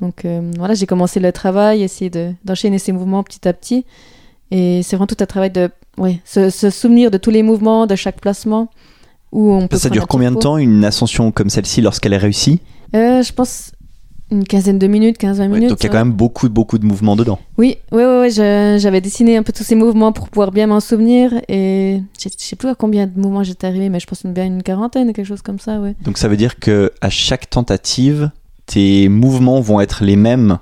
Donc 0.00 0.24
euh, 0.24 0.50
voilà, 0.58 0.74
j'ai 0.74 0.86
commencé 0.86 1.20
le 1.20 1.32
travail, 1.32 1.82
essayer 1.82 2.10
d'enchaîner 2.44 2.78
ces 2.78 2.92
mouvements 2.92 3.22
petit 3.22 3.46
à 3.48 3.52
petit. 3.52 3.86
Et 4.50 4.82
c'est 4.82 4.96
vraiment 4.96 5.06
tout 5.06 5.16
un 5.20 5.26
travail 5.26 5.50
de 5.50 5.70
se, 6.24 6.50
souvenir 6.50 7.10
de 7.10 7.16
tous 7.16 7.30
les 7.30 7.42
mouvements, 7.42 7.86
de 7.86 7.94
chaque 7.94 8.20
placement 8.20 8.68
ça 9.72 9.90
dure 9.90 10.06
combien 10.06 10.30
de 10.30 10.38
temps 10.38 10.58
une 10.58 10.84
ascension 10.84 11.32
comme 11.32 11.50
celle-ci 11.50 11.80
lorsqu'elle 11.80 12.12
est 12.12 12.18
réussie 12.18 12.60
euh, 12.94 13.22
Je 13.22 13.32
pense 13.32 13.72
une 14.30 14.44
quinzaine 14.44 14.78
de 14.78 14.86
minutes, 14.86 15.20
15-20 15.20 15.48
minutes. 15.48 15.68
donc 15.68 15.78
il 15.80 15.84
y 15.84 15.86
a 15.86 15.92
quand 15.92 15.98
même 15.98 16.12
beaucoup, 16.12 16.48
beaucoup 16.48 16.78
de 16.78 16.86
mouvements 16.86 17.16
dedans. 17.16 17.38
Oui, 17.58 17.76
oui, 17.92 18.02
oui, 18.04 18.30
j'avais 18.30 19.00
dessiné 19.00 19.36
un 19.36 19.42
peu 19.42 19.52
tous 19.52 19.62
ces 19.62 19.74
mouvements 19.74 20.12
pour 20.12 20.28
pouvoir 20.28 20.50
bien 20.52 20.66
m'en 20.66 20.80
souvenir. 20.80 21.34
Et 21.48 22.00
je 22.18 22.28
ne 22.28 22.32
sais 22.36 22.56
plus 22.56 22.68
à 22.68 22.74
combien 22.74 23.06
de 23.06 23.18
mouvements 23.18 23.42
j'étais 23.42 23.66
arrivé, 23.66 23.90
mais 23.90 24.00
je 24.00 24.06
pense 24.06 24.24
bien 24.24 24.46
une 24.46 24.62
quarantaine, 24.62 25.12
quelque 25.12 25.26
chose 25.26 25.42
comme 25.42 25.58
ça. 25.58 25.80
Ouais. 25.80 25.94
Donc 26.02 26.16
ça 26.16 26.28
veut 26.28 26.38
dire 26.38 26.58
que 26.58 26.92
à 27.02 27.10
chaque 27.10 27.50
tentative, 27.50 28.30
tes 28.66 29.08
mouvements 29.08 29.60
vont 29.60 29.80
être 29.80 30.02
les 30.02 30.16
mêmes 30.16 30.58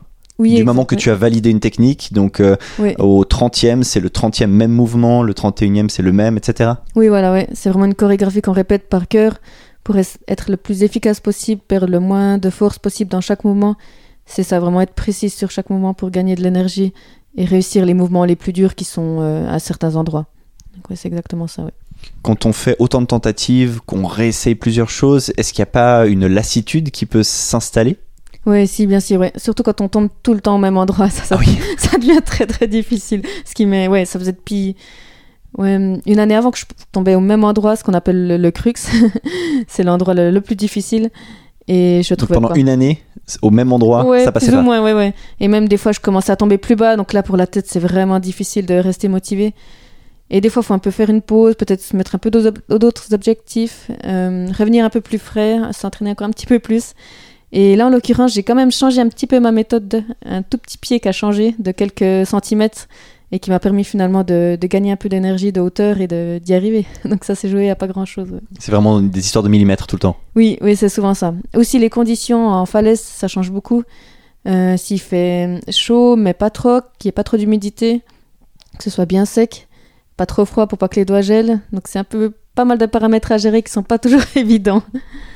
du 0.48 0.64
moment 0.64 0.84
que 0.84 0.94
tu 0.94 1.10
as 1.10 1.14
validé 1.14 1.50
une 1.50 1.60
technique, 1.60 2.12
donc 2.12 2.40
euh, 2.40 2.56
au 2.98 3.24
30e, 3.24 3.82
c'est 3.82 4.00
le 4.00 4.08
30e 4.08 4.46
même 4.46 4.72
mouvement, 4.72 5.22
le 5.22 5.32
31e, 5.32 5.88
c'est 5.88 6.02
le 6.02 6.12
même, 6.12 6.36
etc. 6.36 6.72
Oui, 6.96 7.08
voilà, 7.08 7.32
ouais. 7.32 7.48
c'est 7.52 7.68
vraiment 7.68 7.86
une 7.86 7.94
chorégraphie 7.94 8.42
qu'on 8.42 8.52
répète 8.52 8.88
par 8.88 9.08
cœur 9.08 9.34
pour 9.84 9.96
être 9.96 10.50
le 10.50 10.56
plus 10.56 10.82
efficace 10.82 11.20
possible, 11.20 11.60
perdre 11.66 11.88
le 11.88 12.00
moins 12.00 12.38
de 12.38 12.50
force 12.50 12.78
possible 12.78 13.10
dans 13.10 13.20
chaque 13.20 13.44
mouvement. 13.44 13.76
C'est 14.26 14.42
ça, 14.42 14.60
vraiment 14.60 14.80
être 14.80 14.94
précis 14.94 15.30
sur 15.30 15.50
chaque 15.50 15.70
mouvement 15.70 15.94
pour 15.94 16.10
gagner 16.10 16.36
de 16.36 16.42
l'énergie 16.42 16.92
et 17.36 17.44
réussir 17.44 17.84
les 17.84 17.94
mouvements 17.94 18.24
les 18.24 18.36
plus 18.36 18.52
durs 18.52 18.74
qui 18.74 18.84
sont 18.84 19.18
euh, 19.20 19.50
à 19.50 19.58
certains 19.58 19.96
endroits. 19.96 20.26
Donc, 20.74 20.90
ouais, 20.90 20.96
c'est 20.96 21.08
exactement 21.08 21.46
ça, 21.46 21.64
ouais. 21.64 21.72
quand 22.22 22.46
on 22.46 22.52
fait 22.52 22.76
autant 22.78 23.00
de 23.00 23.06
tentatives, 23.06 23.80
qu'on 23.86 24.06
réessaye 24.06 24.54
plusieurs 24.54 24.90
choses, 24.90 25.32
est-ce 25.36 25.52
qu'il 25.52 25.62
n'y 25.62 25.68
a 25.68 25.72
pas 25.72 26.06
une 26.06 26.26
lassitude 26.26 26.90
qui 26.90 27.06
peut 27.06 27.22
s'installer? 27.22 27.96
Oui, 28.46 28.66
si, 28.66 28.86
bien 28.86 29.00
sûr. 29.00 29.20
Ouais. 29.20 29.32
Surtout 29.36 29.62
quand 29.62 29.80
on 29.80 29.88
tombe 29.88 30.08
tout 30.22 30.32
le 30.34 30.40
temps 30.40 30.54
au 30.56 30.58
même 30.58 30.76
endroit, 30.76 31.10
ça, 31.10 31.24
ça, 31.24 31.36
Ah 31.38 31.42
oui. 31.46 31.58
ça 31.78 31.98
devient 31.98 32.20
très 32.24 32.46
très 32.46 32.66
difficile. 32.66 33.22
Ce 33.44 33.54
qui 33.54 33.66
met, 33.66 33.88
ouais, 33.88 34.04
ça 34.04 34.18
faisait 34.18 34.32
depuis 34.32 34.76
ouais, 35.58 36.00
une 36.06 36.18
année 36.18 36.34
avant 36.34 36.50
que 36.50 36.58
je 36.58 36.64
tombais 36.92 37.14
au 37.14 37.20
même 37.20 37.44
endroit, 37.44 37.76
ce 37.76 37.84
qu'on 37.84 37.94
appelle 37.94 38.26
le, 38.26 38.36
le 38.36 38.50
crux. 38.50 38.72
c'est 39.68 39.82
l'endroit 39.82 40.14
le, 40.14 40.30
le 40.30 40.40
plus 40.40 40.56
difficile. 40.56 41.10
Et 41.68 42.02
je 42.02 42.14
Donc 42.14 42.18
trouvais 42.18 42.34
pendant 42.34 42.48
pas. 42.48 42.58
une 42.58 42.68
année, 42.68 43.00
au 43.42 43.50
même 43.50 43.72
endroit, 43.72 44.04
ouais, 44.04 44.24
ça 44.24 44.32
passait 44.32 44.46
plus 44.46 44.54
pas. 44.54 44.60
ou 44.60 44.64
moins, 44.64 44.82
ouais, 44.82 44.92
ouais. 44.94 45.14
Et 45.38 45.46
même 45.46 45.68
des 45.68 45.76
fois, 45.76 45.92
je 45.92 46.00
commençais 46.00 46.32
à 46.32 46.36
tomber 46.36 46.58
plus 46.58 46.74
bas. 46.74 46.96
Donc 46.96 47.12
là, 47.12 47.22
pour 47.22 47.36
la 47.36 47.46
tête, 47.46 47.66
c'est 47.68 47.78
vraiment 47.78 48.18
difficile 48.18 48.66
de 48.66 48.74
rester 48.74 49.06
motivé. 49.08 49.54
Et 50.30 50.40
des 50.40 50.48
fois, 50.48 50.62
il 50.62 50.66
faut 50.66 50.74
un 50.74 50.78
peu 50.80 50.90
faire 50.90 51.10
une 51.10 51.22
pause, 51.22 51.54
peut-être 51.56 51.80
se 51.82 51.94
mettre 51.96 52.14
un 52.14 52.18
peu 52.18 52.30
d'autres 52.30 53.14
objectifs, 53.14 53.90
euh, 54.04 54.48
revenir 54.58 54.84
un 54.84 54.88
peu 54.90 55.00
plus 55.00 55.18
frais, 55.18 55.58
s'entraîner 55.72 56.10
encore 56.12 56.26
un 56.26 56.30
petit 56.30 56.46
peu 56.46 56.58
plus. 56.58 56.94
Et 57.52 57.74
là, 57.76 57.86
en 57.86 57.90
l'occurrence, 57.90 58.32
j'ai 58.32 58.42
quand 58.42 58.54
même 58.54 58.70
changé 58.70 59.00
un 59.00 59.08
petit 59.08 59.26
peu 59.26 59.40
ma 59.40 59.50
méthode, 59.52 59.88
de- 59.88 60.02
un 60.24 60.42
tout 60.42 60.58
petit 60.58 60.78
pied 60.78 61.00
qui 61.00 61.08
a 61.08 61.12
changé 61.12 61.54
de 61.58 61.72
quelques 61.72 62.26
centimètres 62.26 62.86
et 63.32 63.38
qui 63.38 63.50
m'a 63.50 63.58
permis 63.60 63.84
finalement 63.84 64.22
de, 64.24 64.56
de 64.60 64.66
gagner 64.66 64.92
un 64.92 64.96
peu 64.96 65.08
d'énergie, 65.08 65.52
de 65.52 65.60
hauteur 65.60 66.00
et 66.00 66.06
d'y 66.40 66.54
arriver. 66.54 66.84
Donc 67.04 67.24
ça 67.24 67.34
s'est 67.34 67.48
joué 67.48 67.70
à 67.70 67.74
pas 67.76 67.86
grand-chose. 67.88 68.30
ouais. 68.30 68.40
C'est 68.58 68.70
vraiment 68.72 69.00
des 69.00 69.20
histoires 69.20 69.42
de 69.44 69.48
millimètres 69.48 69.86
tout 69.86 69.96
le 69.96 70.00
temps. 70.00 70.16
Oui, 70.36 70.58
oui, 70.60 70.76
c'est 70.76 70.88
souvent 70.88 71.14
ça. 71.14 71.34
Aussi, 71.56 71.78
les 71.78 71.90
conditions 71.90 72.48
en 72.48 72.66
falaise, 72.66 73.00
ça 73.00 73.26
change 73.28 73.50
beaucoup. 73.50 73.82
Euh, 74.48 74.76
S'il 74.76 75.00
fait 75.00 75.60
chaud, 75.70 76.16
mais 76.16 76.34
pas 76.34 76.50
trop, 76.50 76.80
qu'il 76.98 77.08
n'y 77.08 77.10
ait 77.10 77.12
pas 77.12 77.24
trop 77.24 77.36
d'humidité, 77.36 78.02
que 78.78 78.84
ce 78.84 78.90
soit 78.90 79.06
bien 79.06 79.24
sec, 79.24 79.68
pas 80.16 80.26
trop 80.26 80.44
froid 80.44 80.66
pour 80.66 80.78
pas 80.78 80.88
que 80.88 80.96
les 80.96 81.04
doigts 81.04 81.20
gèlent. 81.20 81.60
Donc, 81.72 81.82
c'est 81.86 81.98
un 81.98 82.04
peu 82.04 82.32
pas 82.60 82.66
mal 82.66 82.76
de 82.76 82.84
paramètres 82.84 83.32
à 83.32 83.38
gérer 83.38 83.62
qui 83.62 83.72
sont 83.72 83.82
pas 83.82 83.98
toujours 83.98 84.20
évidents. 84.36 84.82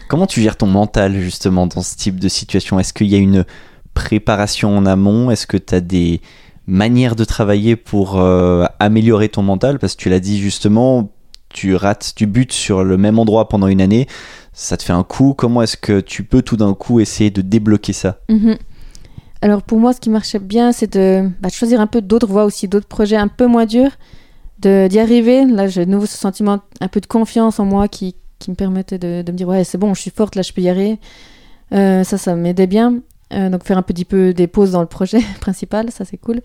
Comment 0.08 0.26
tu 0.26 0.42
gères 0.42 0.58
ton 0.58 0.66
mental 0.66 1.18
justement 1.20 1.66
dans 1.66 1.80
ce 1.80 1.96
type 1.96 2.20
de 2.20 2.28
situation? 2.28 2.78
Est-ce 2.78 2.92
qu'il 2.92 3.06
y 3.06 3.14
a 3.14 3.18
une 3.18 3.46
préparation 3.94 4.76
en 4.76 4.84
amont? 4.84 5.30
Est-ce 5.30 5.46
que 5.46 5.56
tu 5.56 5.74
as 5.74 5.80
des 5.80 6.20
manières 6.66 7.16
de 7.16 7.24
travailler 7.24 7.76
pour 7.76 8.20
euh, 8.20 8.66
améliorer 8.78 9.30
ton 9.30 9.42
mental? 9.42 9.78
Parce 9.78 9.94
que 9.94 10.02
tu 10.02 10.10
l'as 10.10 10.20
dit 10.20 10.38
justement, 10.38 11.14
tu 11.48 11.74
rates, 11.76 12.12
tu 12.14 12.26
butes 12.26 12.52
sur 12.52 12.84
le 12.84 12.98
même 12.98 13.18
endroit 13.18 13.48
pendant 13.48 13.68
une 13.68 13.80
année, 13.80 14.06
ça 14.52 14.76
te 14.76 14.82
fait 14.82 14.92
un 14.92 15.02
coup. 15.02 15.32
Comment 15.32 15.62
est-ce 15.62 15.78
que 15.78 16.00
tu 16.00 16.24
peux 16.24 16.42
tout 16.42 16.58
d'un 16.58 16.74
coup 16.74 17.00
essayer 17.00 17.30
de 17.30 17.40
débloquer 17.40 17.94
ça? 17.94 18.18
Mhm. 18.28 18.58
Alors, 19.40 19.62
pour 19.62 19.78
moi, 19.78 19.94
ce 19.94 20.00
qui 20.00 20.10
marchait 20.10 20.38
bien, 20.38 20.72
c'est 20.72 20.92
de 20.92 21.26
bah, 21.40 21.48
de 21.48 21.54
choisir 21.54 21.80
un 21.80 21.86
peu 21.86 22.02
d'autres 22.02 22.28
voies 22.28 22.44
aussi, 22.44 22.68
d'autres 22.68 22.86
projets 22.86 23.16
un 23.16 23.28
peu 23.28 23.46
moins 23.46 23.64
durs, 23.64 23.92
d'y 24.58 24.98
arriver. 24.98 25.44
Là, 25.44 25.66
j'ai 25.66 25.86
de 25.86 25.90
nouveau 25.90 26.06
ce 26.06 26.16
sentiment 26.16 26.60
un 26.80 26.88
peu 26.88 27.00
de 27.00 27.06
confiance 27.06 27.58
en 27.60 27.64
moi 27.64 27.88
qui, 27.88 28.14
qui 28.38 28.50
me 28.50 28.56
permettait 28.56 28.98
de, 28.98 29.22
de 29.22 29.32
me 29.32 29.36
dire, 29.36 29.48
ouais, 29.48 29.64
c'est 29.64 29.78
bon, 29.78 29.94
je 29.94 30.00
suis 30.00 30.10
forte, 30.10 30.34
là, 30.36 30.42
je 30.42 30.52
peux 30.52 30.62
y 30.62 30.68
arriver. 30.68 30.98
Euh, 31.72 32.04
ça, 32.04 32.18
ça 32.18 32.34
m'aidait 32.34 32.66
bien. 32.66 33.00
Euh, 33.32 33.48
donc, 33.48 33.64
faire 33.64 33.78
un 33.78 33.82
petit 33.82 34.04
peu 34.04 34.32
des 34.32 34.46
pauses 34.46 34.72
dans 34.72 34.80
le 34.80 34.86
projet 34.86 35.20
principal, 35.40 35.90
ça, 35.90 36.04
c'est 36.04 36.18
cool. 36.18 36.40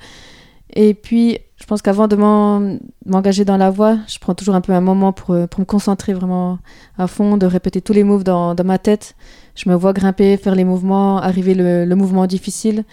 Et 0.74 0.94
puis, 0.94 1.40
je 1.58 1.66
pense 1.66 1.82
qu'avant 1.82 2.08
de 2.08 2.16
m'en- 2.16 2.78
m'engager 3.06 3.44
dans 3.44 3.58
la 3.58 3.70
voie, 3.72 3.98
je 4.08 4.20
prends 4.20 4.36
toujours 4.36 4.56
un 4.56 4.62
peu 4.62 4.72
un 4.74 4.82
moment 4.82 5.12
pour, 5.14 5.32
euh, 5.34 5.48
pour 5.48 5.62
me 5.62 5.66
concentrer 5.66 6.14
vraiment 6.14 6.60
à 6.98 7.08
fond, 7.08 7.38
de 7.38 7.46
répéter 7.46 7.82
tous 7.82 7.94
les 7.94 8.04
moves 8.04 8.24
dans, 8.24 8.56
ma 8.64 8.78
tête. 8.78 9.16
Je 9.56 9.70
me 9.70 9.76
vois 9.76 9.94
grimper, 9.94 10.38
faire 10.38 10.56
les 10.56 10.64
mouvements, 10.64 11.18
arriver 11.20 11.54
le 11.56 11.96
mouvement 11.96 12.28
difficile. 12.28 12.86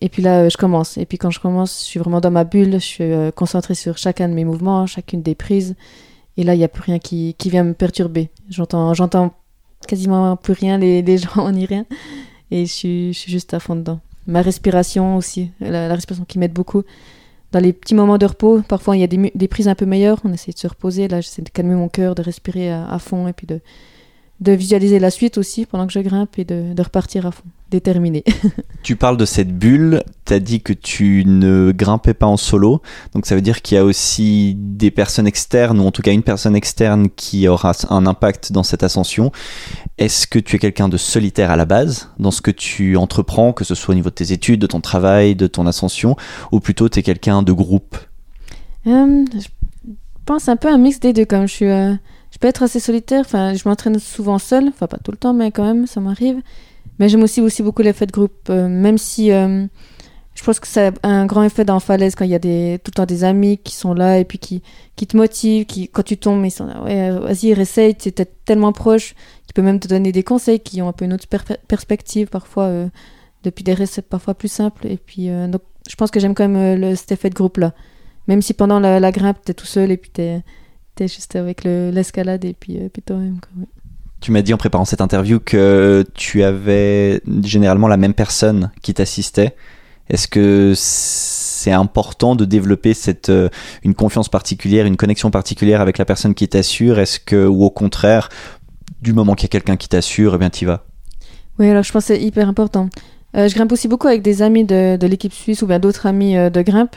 Et 0.00 0.08
puis 0.08 0.22
là, 0.22 0.40
euh, 0.40 0.50
je 0.50 0.56
commence. 0.56 0.96
Et 0.96 1.06
puis 1.06 1.18
quand 1.18 1.30
je 1.30 1.40
commence, 1.40 1.80
je 1.80 1.84
suis 1.84 2.00
vraiment 2.00 2.20
dans 2.20 2.30
ma 2.30 2.44
bulle. 2.44 2.72
Je 2.74 2.78
suis 2.78 3.04
euh, 3.04 3.30
concentrée 3.30 3.74
sur 3.74 3.98
chacun 3.98 4.28
de 4.28 4.34
mes 4.34 4.44
mouvements, 4.44 4.86
chacune 4.86 5.22
des 5.22 5.34
prises. 5.34 5.74
Et 6.36 6.44
là, 6.44 6.54
il 6.54 6.58
n'y 6.58 6.64
a 6.64 6.68
plus 6.68 6.82
rien 6.82 6.98
qui, 6.98 7.34
vient 7.44 7.64
me 7.64 7.74
perturber. 7.74 8.30
J'entends, 8.48 8.94
j'entends 8.94 9.34
quasiment 9.86 10.36
plus 10.36 10.54
rien, 10.54 10.78
les, 10.78 11.02
les 11.02 11.18
gens 11.18 11.50
ni 11.50 11.66
rien. 11.66 11.84
Et 12.50 12.66
je 12.66 12.72
suis, 12.72 13.12
juste 13.12 13.52
à 13.54 13.60
fond 13.60 13.76
dedans. 13.76 14.00
Ma 14.26 14.42
respiration 14.42 15.16
aussi, 15.16 15.50
la, 15.60 15.92
respiration 15.94 16.24
qui 16.24 16.38
m'aide 16.38 16.52
beaucoup. 16.52 16.82
Dans 17.52 17.60
les 17.60 17.72
petits 17.72 17.94
moments 17.94 18.18
de 18.18 18.26
repos, 18.26 18.62
parfois 18.62 18.96
il 18.96 19.00
y 19.00 19.04
a 19.04 19.06
des 19.08 19.48
prises 19.48 19.66
un 19.66 19.74
peu 19.74 19.84
meilleures, 19.84 20.20
on 20.24 20.32
essaie 20.32 20.52
de 20.52 20.58
se 20.58 20.68
reposer. 20.68 21.08
Là, 21.08 21.20
j'essaie 21.20 21.42
de 21.42 21.48
calmer 21.48 21.74
mon 21.74 21.88
cœur, 21.88 22.14
de 22.14 22.22
respirer 22.22 22.70
à, 22.70 22.88
à 22.88 22.98
fond 23.00 23.26
et 23.26 23.32
puis 23.32 23.48
de, 23.48 23.60
de 24.40 24.52
visualiser 24.52 24.98
la 24.98 25.10
suite 25.10 25.36
aussi 25.36 25.66
pendant 25.66 25.86
que 25.86 25.92
je 25.92 26.00
grimpe 26.00 26.38
et 26.38 26.44
de, 26.44 26.72
de 26.72 26.82
repartir 26.82 27.26
à 27.26 27.30
fond, 27.30 27.44
déterminé. 27.70 28.24
Tu 28.82 28.96
parles 28.96 29.18
de 29.18 29.26
cette 29.26 29.58
bulle, 29.58 30.02
tu 30.24 30.32
as 30.32 30.40
dit 30.40 30.62
que 30.62 30.72
tu 30.72 31.24
ne 31.26 31.70
grimpais 31.70 32.14
pas 32.14 32.26
en 32.26 32.38
solo, 32.38 32.80
donc 33.12 33.26
ça 33.26 33.34
veut 33.34 33.42
dire 33.42 33.60
qu'il 33.60 33.74
y 33.74 33.78
a 33.78 33.84
aussi 33.84 34.54
des 34.56 34.90
personnes 34.90 35.26
externes, 35.26 35.78
ou 35.80 35.86
en 35.86 35.90
tout 35.90 36.00
cas 36.00 36.12
une 36.12 36.22
personne 36.22 36.56
externe 36.56 37.10
qui 37.14 37.46
aura 37.46 37.72
un 37.90 38.06
impact 38.06 38.52
dans 38.52 38.62
cette 38.62 38.82
ascension. 38.82 39.32
Est-ce 39.98 40.26
que 40.26 40.38
tu 40.38 40.56
es 40.56 40.58
quelqu'un 40.58 40.88
de 40.88 40.96
solitaire 40.96 41.50
à 41.50 41.56
la 41.56 41.66
base, 41.66 42.08
dans 42.18 42.30
ce 42.30 42.40
que 42.40 42.50
tu 42.50 42.96
entreprends, 42.96 43.52
que 43.52 43.64
ce 43.64 43.74
soit 43.74 43.92
au 43.92 43.94
niveau 43.94 44.08
de 44.08 44.14
tes 44.14 44.32
études, 44.32 44.60
de 44.60 44.66
ton 44.66 44.80
travail, 44.80 45.34
de 45.34 45.46
ton 45.46 45.66
ascension, 45.66 46.16
ou 46.52 46.60
plutôt 46.60 46.88
tu 46.88 47.00
es 47.00 47.02
quelqu'un 47.02 47.42
de 47.42 47.52
groupe? 47.52 47.98
Euh, 48.86 49.24
je 49.34 49.46
pense 50.24 50.48
un 50.48 50.56
peu 50.56 50.68
un 50.68 50.78
mix 50.78 51.00
des 51.00 51.12
deux 51.12 51.26
même. 51.30 51.46
Je, 51.46 51.52
suis, 51.52 51.66
euh, 51.66 51.94
peux 52.40 52.48
être 52.48 52.62
assez 52.62 52.80
solitaire, 52.80 53.20
enfin, 53.20 53.54
je 53.54 53.68
m'entraîne 53.68 53.98
souvent 53.98 54.38
seule, 54.38 54.68
enfin 54.68 54.86
pas 54.86 54.98
tout 54.98 55.10
le 55.10 55.16
temps, 55.18 55.34
mais 55.34 55.52
quand 55.52 55.64
même, 55.64 55.86
ça 55.86 56.00
m'arrive. 56.00 56.40
Mais 56.98 57.08
j'aime 57.08 57.22
aussi, 57.22 57.62
beaucoup 57.62 57.82
l'effet 57.82 58.06
de 58.06 58.12
groupe, 58.12 58.48
euh, 58.50 58.68
même 58.68 58.98
si 58.98 59.30
euh, 59.30 59.66
je 60.34 60.44
pense 60.44 60.58
que 60.60 60.66
ça 60.66 60.90
a 61.02 61.08
un 61.08 61.26
grand 61.26 61.42
effet 61.42 61.64
dans 61.64 61.80
Falaise 61.80 62.14
quand 62.14 62.24
il 62.24 62.30
y 62.30 62.34
a 62.34 62.38
tout 62.38 62.46
le 62.46 62.94
temps 62.94 63.06
des 63.06 63.24
amis 63.24 63.58
qui 63.58 63.74
sont 63.74 63.94
là 63.94 64.18
et 64.18 64.24
puis 64.24 64.38
qui, 64.38 64.62
te 64.96 65.16
motivent, 65.16 65.66
qui, 65.66 65.88
quand 65.88 66.02
tu 66.02 66.16
tombes, 66.16 66.44
ils 66.44 66.50
sont 66.50 66.66
là, 66.66 66.82
ouais, 66.82 67.10
vas-y, 67.10 67.54
réessaye, 67.54 67.94
tu 67.94 68.08
es 68.08 68.12
tellement 68.44 68.72
proche, 68.72 69.14
qui 69.46 69.52
peut 69.52 69.62
même 69.62 69.80
te 69.80 69.88
donner 69.88 70.12
des 70.12 70.22
conseils 70.22 70.60
qui 70.60 70.82
ont 70.82 70.88
un 70.88 70.92
peu 70.92 71.04
une 71.04 71.12
autre 71.12 71.26
per- 71.28 71.56
perspective 71.68 72.28
parfois, 72.28 72.64
euh, 72.64 72.88
depuis 73.44 73.64
des 73.64 73.74
recettes 73.74 74.08
parfois 74.08 74.34
plus 74.34 74.52
simples. 74.52 74.86
Et 74.86 74.98
puis, 74.98 75.28
je 75.28 75.96
pense 75.96 76.10
que 76.10 76.20
j'aime 76.20 76.34
quand 76.34 76.46
même 76.46 76.78
le, 76.78 76.94
cet 76.94 77.12
effet 77.12 77.30
de 77.30 77.34
groupe-là. 77.34 77.72
Même 78.28 78.42
si 78.42 78.52
pendant 78.52 78.78
la, 78.78 79.00
la 79.00 79.12
grimpe, 79.12 79.38
t'es 79.42 79.54
tout 79.54 79.66
seul 79.66 79.90
et 79.90 79.96
puis 79.96 80.10
t'es 80.10 80.22
es 80.22 80.42
juste 81.08 81.36
avec 81.36 81.64
le- 81.64 81.90
l'escalade 81.90 82.44
et 82.44 82.54
puis, 82.54 82.76
euh, 82.78 82.88
puis 82.92 83.02
toi-même. 83.02 83.38
ouais. 83.58 83.66
Tu 84.20 84.32
m'as 84.32 84.42
dit 84.42 84.52
en 84.52 84.58
préparant 84.58 84.84
cette 84.84 85.00
interview 85.00 85.40
que 85.40 86.04
tu 86.14 86.42
avais 86.42 87.22
généralement 87.42 87.88
la 87.88 87.96
même 87.96 88.12
personne 88.12 88.70
qui 88.82 88.92
t'assistait. 88.92 89.54
Est-ce 90.10 90.28
que 90.28 90.74
c'est 90.76 91.72
important 91.72 92.36
de 92.36 92.44
développer 92.44 92.92
cette, 92.92 93.30
euh, 93.30 93.48
une 93.82 93.94
confiance 93.94 94.28
particulière, 94.28 94.84
une 94.84 94.96
connexion 94.96 95.30
particulière 95.30 95.80
avec 95.80 95.96
la 95.96 96.04
personne 96.04 96.34
qui 96.34 96.48
t'assure? 96.48 96.98
Est-ce 96.98 97.18
que, 97.18 97.46
ou 97.46 97.64
au 97.64 97.70
contraire, 97.70 98.28
du 99.00 99.14
moment 99.14 99.34
qu'il 99.34 99.44
y 99.44 99.50
a 99.50 99.52
quelqu'un 99.52 99.76
qui 99.76 99.88
t'assure, 99.88 100.34
eh 100.34 100.38
bien 100.38 100.50
tu 100.50 100.64
y 100.64 100.66
vas? 100.66 100.84
Oui, 101.58 101.68
alors 101.68 101.82
je 101.82 101.92
pense 101.92 102.06
que 102.06 102.14
c'est 102.14 102.20
hyper 102.22 102.48
important. 102.48 102.90
Euh, 103.36 103.48
je 103.48 103.54
grimpe 103.54 103.72
aussi 103.72 103.88
beaucoup 103.88 104.08
avec 104.08 104.22
des 104.22 104.42
amis 104.42 104.64
de, 104.64 104.96
de 104.96 105.06
l'équipe 105.06 105.32
suisse 105.32 105.62
ou 105.62 105.66
bien 105.66 105.78
d'autres 105.78 106.06
amis 106.06 106.36
euh, 106.36 106.50
de 106.50 106.60
grimpe. 106.62 106.96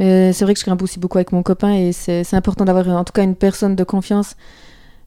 Mais 0.00 0.32
c'est 0.32 0.44
vrai 0.44 0.54
que 0.54 0.60
je 0.60 0.64
grimpe 0.64 0.82
aussi 0.82 0.98
beaucoup 0.98 1.18
avec 1.18 1.30
mon 1.30 1.42
copain 1.44 1.72
et 1.74 1.92
c'est 1.92 2.34
important 2.34 2.64
d'avoir 2.64 2.88
en 2.88 3.04
tout 3.04 3.12
cas 3.12 3.22
une 3.22 3.36
personne 3.36 3.76
de 3.76 3.84
confiance. 3.84 4.34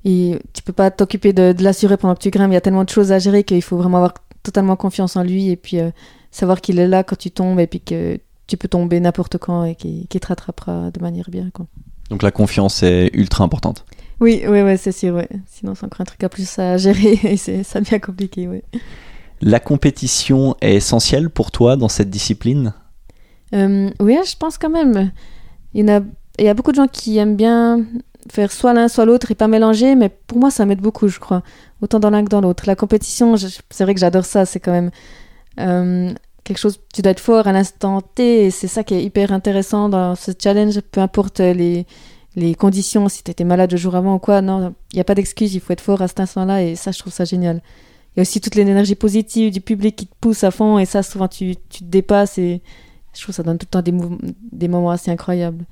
Et 0.05 0.39
tu 0.53 0.62
peux 0.63 0.73
pas 0.73 0.91
t'occuper 0.91 1.33
de, 1.33 1.51
de 1.51 1.63
l'assurer 1.63 1.97
pendant 1.97 2.13
que 2.15 2.19
tu 2.21 2.29
grimpes. 2.29 2.51
Il 2.51 2.53
y 2.53 2.57
a 2.57 2.62
tellement 2.62 2.83
de 2.83 2.89
choses 2.89 3.12
à 3.12 3.19
gérer 3.19 3.43
qu'il 3.43 3.62
faut 3.62 3.77
vraiment 3.77 3.97
avoir 3.97 4.13
totalement 4.43 4.75
confiance 4.75 5.15
en 5.15 5.23
lui 5.23 5.50
et 5.50 5.55
puis 5.55 5.79
euh, 5.79 5.89
savoir 6.31 6.62
qu'il 6.62 6.79
est 6.79 6.88
là 6.88 7.03
quand 7.03 7.17
tu 7.17 7.31
tombes 7.31 7.59
et 7.59 7.67
puis 7.67 7.79
que 7.81 8.19
tu 8.47 8.55
peux 8.57 8.67
tomber 8.67 9.00
n'importe 9.00 9.38
quand 9.38 9.63
et 9.63 9.75
qu'il 9.75 10.05
te 10.07 10.27
rattrapera 10.27 10.91
de 10.91 11.00
manière 11.01 11.29
bien. 11.29 11.50
Quoi. 11.53 11.65
Donc 12.09 12.21
la 12.21 12.31
confiance 12.31 12.83
est 12.83 13.09
ultra 13.13 13.43
importante. 13.45 13.85
Oui, 14.19 14.43
oui, 14.47 14.62
ouais, 14.62 14.77
c'est 14.77 14.91
sûr. 14.91 15.15
Ouais. 15.15 15.29
Sinon, 15.47 15.73
c'est 15.75 15.85
encore 15.85 16.01
un 16.01 16.05
truc 16.05 16.23
à 16.23 16.29
plus 16.29 16.59
à 16.59 16.77
gérer 16.77 17.19
et 17.23 17.38
c'est- 17.38 17.63
ça 17.63 17.79
devient 17.79 18.00
compliqué. 18.01 18.47
Ouais. 18.47 18.63
La 19.41 19.59
compétition 19.59 20.55
est 20.62 20.75
essentielle 20.75 21.29
pour 21.29 21.50
toi 21.51 21.77
dans 21.77 21.89
cette 21.89 22.09
discipline? 22.09 22.73
Oui, 23.53 24.17
je 24.25 24.36
pense 24.38 24.57
quand 24.57 24.69
même. 24.69 25.12
Il 25.74 25.86
y, 26.39 26.48
a, 26.48 26.53
beaucoup 26.53 26.72
de 26.72 26.77
gens 26.77 26.88
qui 26.88 27.17
aiment 27.17 27.36
bien 27.36 27.86
faire 28.31 28.51
soit 28.51 28.74
l'un, 28.74 28.88
soit 28.88 29.05
l'autre 29.05 29.31
et 29.31 29.36
pas 29.36 29.48
mélanger, 29.48 29.95
mais 29.95 30.10
pour 30.10 30.38
moi, 30.38 30.51
ça 30.51 30.65
m'aide 30.65 30.81
beaucoup, 30.81 31.07
je 31.07 31.19
crois. 31.19 31.43
Autant 31.81 32.00
dans 32.00 32.10
l'un 32.10 32.24
que 32.24 32.29
dans 32.29 32.41
l'autre. 32.41 32.63
La 32.67 32.75
compétition, 32.75 33.36
c'est 33.38 33.83
vrai 33.83 33.93
que 33.93 34.00
j'adore 34.00 34.25
ça. 34.25 34.45
C'est 34.45 34.60
quand 34.60 34.72
même 34.72 34.91
euh, 35.60 36.13
quelque 36.43 36.57
chose, 36.57 36.79
tu 36.93 37.01
dois 37.01 37.12
être 37.12 37.19
fort 37.19 37.48
à 37.48 37.51
l'instant 37.51 38.01
T 38.01 38.45
et 38.45 38.51
c'est 38.51 38.67
ça 38.67 38.83
qui 38.83 38.95
est 38.95 39.03
hyper 39.03 39.31
intéressant 39.31 39.89
dans 39.89 40.15
ce 40.15 40.31
challenge, 40.38 40.79
peu 40.91 41.01
importe 41.01 41.39
les, 41.39 41.86
les 42.36 42.55
conditions, 42.55 43.10
si 43.10 43.24
tu 43.24 43.31
étais 43.31 43.43
malade 43.43 43.72
le 43.72 43.77
jour 43.77 43.95
avant 43.95 44.15
ou 44.15 44.19
quoi. 44.19 44.41
Non, 44.41 44.74
il 44.91 44.95
n'y 44.95 45.01
a 45.01 45.05
pas 45.05 45.15
d'excuse, 45.15 45.53
il 45.53 45.62
faut 45.62 45.74
être 45.74 45.81
fort 45.81 46.01
à 46.01 46.07
cet 46.07 46.19
instant-là 46.19 46.63
et 46.63 46.75
ça, 46.75 46.91
je 46.91 47.00
trouve 47.00 47.13
ça 47.13 47.25
génial. 47.25 47.62
Il 48.15 48.19
y 48.19 48.22
a 48.22 48.22
aussi 48.22 48.41
toute 48.41 48.55
l'énergie 48.55 48.95
positive 48.95 49.51
du 49.51 49.62
public 49.62 49.95
qui 49.95 50.07
te 50.07 50.15
pousse 50.19 50.43
à 50.43 50.51
fond 50.51 50.77
et 50.77 50.86
ça, 50.86 51.01
souvent, 51.03 51.27
tu, 51.27 51.55
tu 51.69 51.79
te 51.79 51.89
dépasses 51.89 52.38
et 52.38 52.62
je 53.13 53.22
trouve 53.22 53.34
que 53.34 53.36
ça 53.36 53.43
donne 53.43 53.58
tout 53.58 53.67
le 53.72 53.82
temps 53.82 54.17
des, 54.51 54.67
moments 54.67 54.91
assez 54.91 55.12
incroyables. 55.12 55.65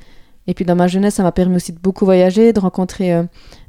Et 0.48 0.54
puis 0.54 0.66
dans 0.66 0.76
ma 0.76 0.88
jeunesse, 0.88 1.16
ça 1.16 1.24
m'a 1.24 1.32
permis 1.32 1.56
aussi 1.56 1.72
de 1.72 1.80
beaucoup 1.80 2.06
voyager, 2.06 2.54
de 2.54 2.60
rencontrer 2.60 3.14
euh, 3.14 3.24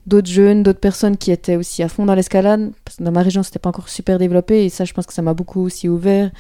d'autres 0.06 0.28
jeunes, 0.28 0.62
d'autres 0.62 0.80
personnes 0.80 1.16
qui 1.16 1.30
étaient 1.30 1.56
aussi 1.56 1.82
à 1.82 1.88
fond 1.88 2.06
dans 2.06 2.14
l'escalade. 2.14 2.72
Dans 2.98 3.12
ma 3.12 3.22
région, 3.22 3.42
c'était 3.42 3.58
pas 3.58 3.68
encore 3.68 3.88
super 3.88 4.18
développé 4.18 4.64
et 4.64 4.68
ça, 4.68 4.84
je 4.84 4.92
pense 4.92 5.06
que 5.06 5.12
ça 5.12 5.22
m'a 5.22 5.34
beaucoup 5.34 5.60
aussi 5.60 5.88
ouvert. 5.88 6.30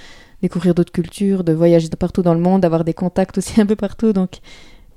Découvrir 0.40 0.74
d'autres 0.74 0.92
cultures, 0.92 1.44
de 1.44 1.52
voyager 1.52 1.88
de 1.88 1.96
partout 1.96 2.22
dans 2.22 2.34
le 2.34 2.40
monde, 2.40 2.62
d'avoir 2.62 2.84
des 2.84 2.94
contacts 2.94 3.38
aussi 3.38 3.60
un 3.60 3.66
peu 3.66 3.76
partout. 3.76 4.12
Donc, 4.12 4.38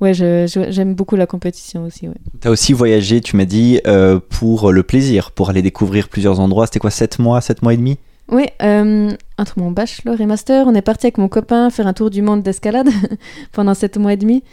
ouais, 0.01 0.13
j'aime 0.13 0.95
beaucoup 0.95 1.15
la 1.15 1.27
compétition 1.27 1.83
aussi. 1.83 2.07
Ouais. 2.07 2.15
Tu 2.41 2.47
as 2.47 2.51
aussi 2.51 2.73
voyagé, 2.73 3.21
tu 3.21 3.35
m'as 3.35 3.45
dit, 3.45 3.79
euh, 3.85 4.19
pour 4.19 4.71
le 4.71 4.83
plaisir, 4.83 5.31
pour 5.31 5.49
aller 5.49 5.61
découvrir 5.61 6.09
plusieurs 6.09 6.39
endroits. 6.39 6.65
C'était 6.65 6.79
quoi, 6.79 6.91
7 6.91 7.19
mois, 7.19 7.41
7 7.41 7.61
mois 7.61 7.73
et 7.73 7.77
demi? 7.77 7.97
Oui, 8.31 8.45
euh, 8.63 9.11
entre 9.37 9.59
mon 9.59 9.71
bachelor 9.71 10.19
et 10.19 10.25
master, 10.25 10.65
on 10.67 10.73
est 10.73 10.81
parti 10.81 11.05
avec 11.05 11.17
mon 11.19 11.27
copain 11.27 11.69
faire 11.69 11.85
un 11.87 11.93
tour 11.93 12.09
du 12.09 12.21
monde 12.21 12.41
d'escalade 12.41 12.89
pendant 13.51 13.73
sept 13.75 13.97
mois 13.97 14.13
et 14.13 14.17
demi. 14.17 14.43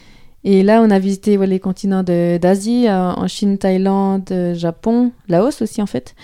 Et 0.44 0.62
là, 0.62 0.82
on 0.82 0.90
a 0.90 0.98
visité 0.98 1.38
ouais, 1.38 1.46
les 1.46 1.60
continents 1.60 2.02
d'Asie, 2.02 2.86
euh, 2.88 3.12
en 3.12 3.28
Chine, 3.28 3.58
Thaïlande, 3.58 4.28
euh, 4.30 4.54
Japon, 4.54 5.12
Laos 5.28 5.62
aussi 5.62 5.80
en 5.80 5.86
fait. 5.86 6.14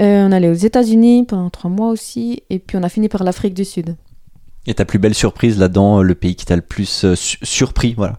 Euh, 0.00 0.26
on 0.26 0.32
allait 0.32 0.48
aux 0.48 0.54
États-Unis 0.54 1.24
pendant 1.24 1.50
trois 1.50 1.70
mois 1.70 1.88
aussi, 1.88 2.44
et 2.48 2.58
puis 2.60 2.76
on 2.78 2.82
a 2.82 2.88
fini 2.88 3.08
par 3.08 3.24
l'Afrique 3.24 3.54
du 3.54 3.64
Sud. 3.64 3.96
Et 4.66 4.74
ta 4.74 4.84
plus 4.84 4.98
belle 4.98 5.14
surprise 5.14 5.58
là-dedans, 5.58 6.00
le 6.00 6.14
pays 6.14 6.36
qui 6.36 6.46
t'a 6.46 6.56
le 6.56 6.62
plus 6.62 7.04
euh, 7.04 7.14
su- 7.16 7.38
surpris, 7.42 7.92
voilà. 7.94 8.18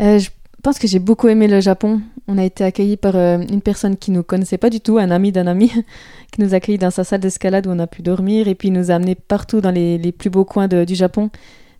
Euh, 0.00 0.18
je 0.18 0.30
pense 0.62 0.78
que 0.78 0.88
j'ai 0.88 0.98
beaucoup 0.98 1.28
aimé 1.28 1.46
le 1.46 1.60
Japon. 1.60 2.00
On 2.26 2.36
a 2.36 2.44
été 2.44 2.64
accueillis 2.64 2.96
par 2.96 3.14
euh, 3.14 3.38
une 3.38 3.62
personne 3.62 3.96
qui 3.96 4.10
nous 4.10 4.22
connaissait 4.22 4.58
pas 4.58 4.70
du 4.70 4.80
tout, 4.80 4.98
un 4.98 5.10
ami 5.10 5.30
d'un 5.30 5.46
ami, 5.46 5.68
qui 6.32 6.40
nous 6.40 6.52
a 6.52 6.56
accueillis 6.56 6.78
dans 6.78 6.90
sa 6.90 7.04
salle 7.04 7.20
d'escalade 7.20 7.66
où 7.66 7.70
on 7.70 7.78
a 7.78 7.86
pu 7.86 8.02
dormir 8.02 8.48
et 8.48 8.54
puis 8.54 8.70
nous 8.70 8.90
a 8.90 8.94
amenés 8.94 9.14
partout 9.14 9.60
dans 9.60 9.70
les, 9.70 10.12
plus 10.12 10.30
beaux 10.30 10.44
coins 10.44 10.68
du 10.68 10.94
Japon. 10.94 11.30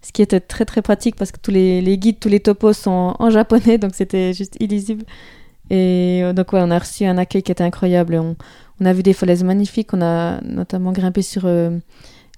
Ce 0.01 0.13
qui 0.13 0.23
était 0.23 0.39
très 0.39 0.65
très 0.65 0.81
pratique 0.81 1.17
parce 1.17 1.33
que 1.33 1.41
tous 1.41 1.51
les, 1.51 1.99
guides, 1.99 2.21
tous 2.21 2.29
les 2.29 2.39
topos 2.39 2.73
sont 2.73 3.15
en 3.19 3.31
japonais, 3.31 3.79
donc 3.79 3.95
c'était 3.95 4.33
juste 4.33 4.57
illisible. 4.61 5.05
Et 5.71 6.21
euh, 6.23 6.33
donc 6.33 6.53
ouais, 6.53 6.61
on 6.63 6.71
a 6.71 6.79
reçu 6.79 7.05
un 7.05 7.19
accueil 7.19 7.43
qui 7.43 7.53
était 7.53 7.65
incroyable. 7.65 8.15
On, 8.15 8.37
a 8.85 8.93
vu 8.93 9.03
des 9.03 9.13
falaises 9.13 9.43
magnifiques. 9.43 9.93
On 9.93 10.01
a 10.01 10.41
notamment 10.43 10.93
grimpé 10.93 11.21
sur 11.23 11.43
euh, 11.47 11.81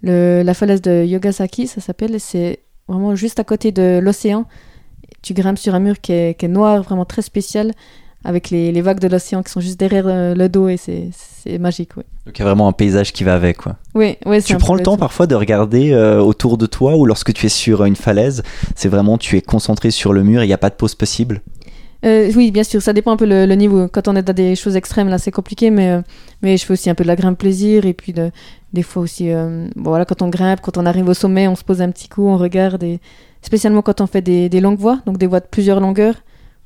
la 0.02 0.54
falaise 0.54 0.80
de 0.80 1.04
Yogasaki, 1.04 1.66
ça 1.66 1.82
s'appelle. 1.82 2.18
C'est 2.18 2.60
vraiment 2.88 3.14
juste 3.14 3.38
à 3.38 3.44
côté 3.44 3.72
de 3.72 4.00
l'océan. 4.02 4.46
Tu 5.22 5.34
grimpes 5.34 5.58
sur 5.58 5.74
un 5.74 5.80
mur 5.80 6.00
qui 6.00 6.12
est, 6.12 6.38
qui 6.38 6.46
est 6.46 6.48
noir, 6.48 6.82
vraiment 6.82 7.04
très 7.04 7.22
spécial, 7.22 7.72
avec 8.24 8.50
les, 8.50 8.72
les 8.72 8.80
vagues 8.80 9.00
de 9.00 9.08
l'océan 9.08 9.42
qui 9.42 9.50
sont 9.50 9.60
juste 9.60 9.78
derrière 9.78 10.06
euh, 10.06 10.34
le 10.34 10.48
dos 10.48 10.68
et 10.68 10.76
c'est 10.76 11.58
magique. 11.58 11.96
Ouais. 11.96 12.04
Donc 12.26 12.38
il 12.38 12.40
y 12.40 12.42
a 12.42 12.44
vraiment 12.44 12.68
un 12.68 12.72
paysage 12.72 13.12
qui 13.12 13.24
va 13.24 13.34
avec, 13.34 13.56
quoi. 13.58 13.76
Oui, 13.94 14.18
c'est 14.24 14.42
Tu 14.42 14.56
prends 14.56 14.74
le 14.74 14.82
temps 14.82 14.96
parfois 14.96 15.26
de 15.26 15.34
regarder 15.34 15.92
euh, 15.92 16.20
autour 16.20 16.58
de 16.58 16.66
toi 16.66 16.96
ou 16.96 17.06
lorsque 17.06 17.32
tu 17.32 17.46
es 17.46 17.48
sur 17.48 17.84
une 17.84 17.96
falaise, 17.96 18.42
c'est 18.74 18.88
vraiment 18.88 19.16
tu 19.18 19.36
es 19.36 19.42
concentré 19.42 19.90
sur 19.90 20.12
le 20.12 20.22
mur 20.22 20.42
et 20.42 20.44
il 20.44 20.48
n'y 20.48 20.54
a 20.54 20.58
pas 20.58 20.70
de 20.70 20.74
pause 20.74 20.94
possible? 20.94 21.40
Euh, 22.04 22.32
oui, 22.34 22.50
bien 22.50 22.62
sûr, 22.62 22.80
ça 22.80 22.94
dépend 22.94 23.12
un 23.12 23.16
peu 23.16 23.26
le, 23.26 23.44
le 23.44 23.54
niveau. 23.54 23.86
Quand 23.88 24.08
on 24.08 24.16
est 24.16 24.22
dans 24.22 24.32
des 24.32 24.56
choses 24.56 24.74
extrêmes, 24.74 25.08
là, 25.08 25.18
c'est 25.18 25.30
compliqué, 25.30 25.70
mais, 25.70 25.90
euh, 25.90 26.02
mais 26.40 26.56
je 26.56 26.64
fais 26.64 26.72
aussi 26.72 26.88
un 26.88 26.94
peu 26.94 27.04
de 27.04 27.08
la 27.08 27.16
grimpe 27.16 27.38
plaisir 27.38 27.84
et 27.84 27.92
puis 27.92 28.14
de, 28.14 28.30
des 28.72 28.82
fois 28.82 29.02
aussi, 29.02 29.30
euh, 29.30 29.68
bon, 29.76 29.90
voilà, 29.90 30.06
quand 30.06 30.22
on 30.22 30.28
grimpe, 30.28 30.60
quand 30.62 30.78
on 30.78 30.86
arrive 30.86 31.08
au 31.08 31.14
sommet, 31.14 31.46
on 31.46 31.56
se 31.56 31.64
pose 31.64 31.82
un 31.82 31.90
petit 31.90 32.08
coup, 32.08 32.26
on 32.26 32.38
regarde 32.38 32.82
et 32.82 33.00
spécialement 33.42 33.82
quand 33.82 34.00
on 34.00 34.06
fait 34.06 34.22
des, 34.22 34.60
longues 34.60 34.78
voies, 34.78 35.00
donc 35.06 35.18
des 35.18 35.26
voies 35.26 35.40
de 35.40 35.46
plusieurs 35.46 35.80
longueurs, 35.80 36.16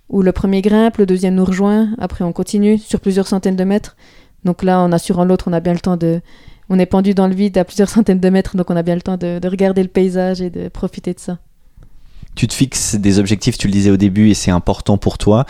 où 0.08 0.22
le 0.22 0.32
premier 0.32 0.62
grimpe, 0.62 0.98
le 0.98 1.06
deuxième 1.06 1.34
nous 1.34 1.44
rejoint, 1.44 1.90
après 1.98 2.24
on 2.24 2.32
continue 2.32 2.78
sur 2.78 3.00
plusieurs 3.00 3.26
centaines 3.26 3.56
de 3.56 3.64
mètres. 3.64 3.96
Donc 4.44 4.62
là, 4.62 4.80
en 4.80 4.92
assurant 4.92 5.24
l'autre, 5.24 5.46
on 5.48 5.52
a 5.52 5.60
bien 5.60 5.72
le 5.72 5.80
temps 5.80 5.96
de, 5.96 6.20
on 6.68 6.78
est 6.78 6.86
pendu 6.86 7.14
dans 7.14 7.26
le 7.26 7.34
vide 7.34 7.56
à 7.58 7.64
plusieurs 7.64 7.88
centaines 7.96 8.20
de 8.20 8.30
mètres, 8.30 8.56
donc 8.56 8.70
on 8.70 8.76
a 8.76 8.82
bien 8.82 8.94
le 8.94 9.02
temps 9.02 9.16
de, 9.16 9.38
de 9.38 9.48
regarder 9.48 9.82
le 9.82 9.88
paysage 9.88 10.40
et 10.40 10.50
de 10.50 10.68
profiter 10.68 11.14
de 11.14 11.20
ça. 11.20 11.38
Tu 12.34 12.48
te 12.48 12.54
fixes 12.54 12.96
des 12.96 13.18
objectifs, 13.20 13.56
tu 13.56 13.68
le 13.68 13.72
disais 13.72 13.90
au 13.90 13.96
début, 13.96 14.30
et 14.30 14.34
c'est 14.34 14.50
important 14.50 14.98
pour 14.98 15.18
toi. 15.18 15.46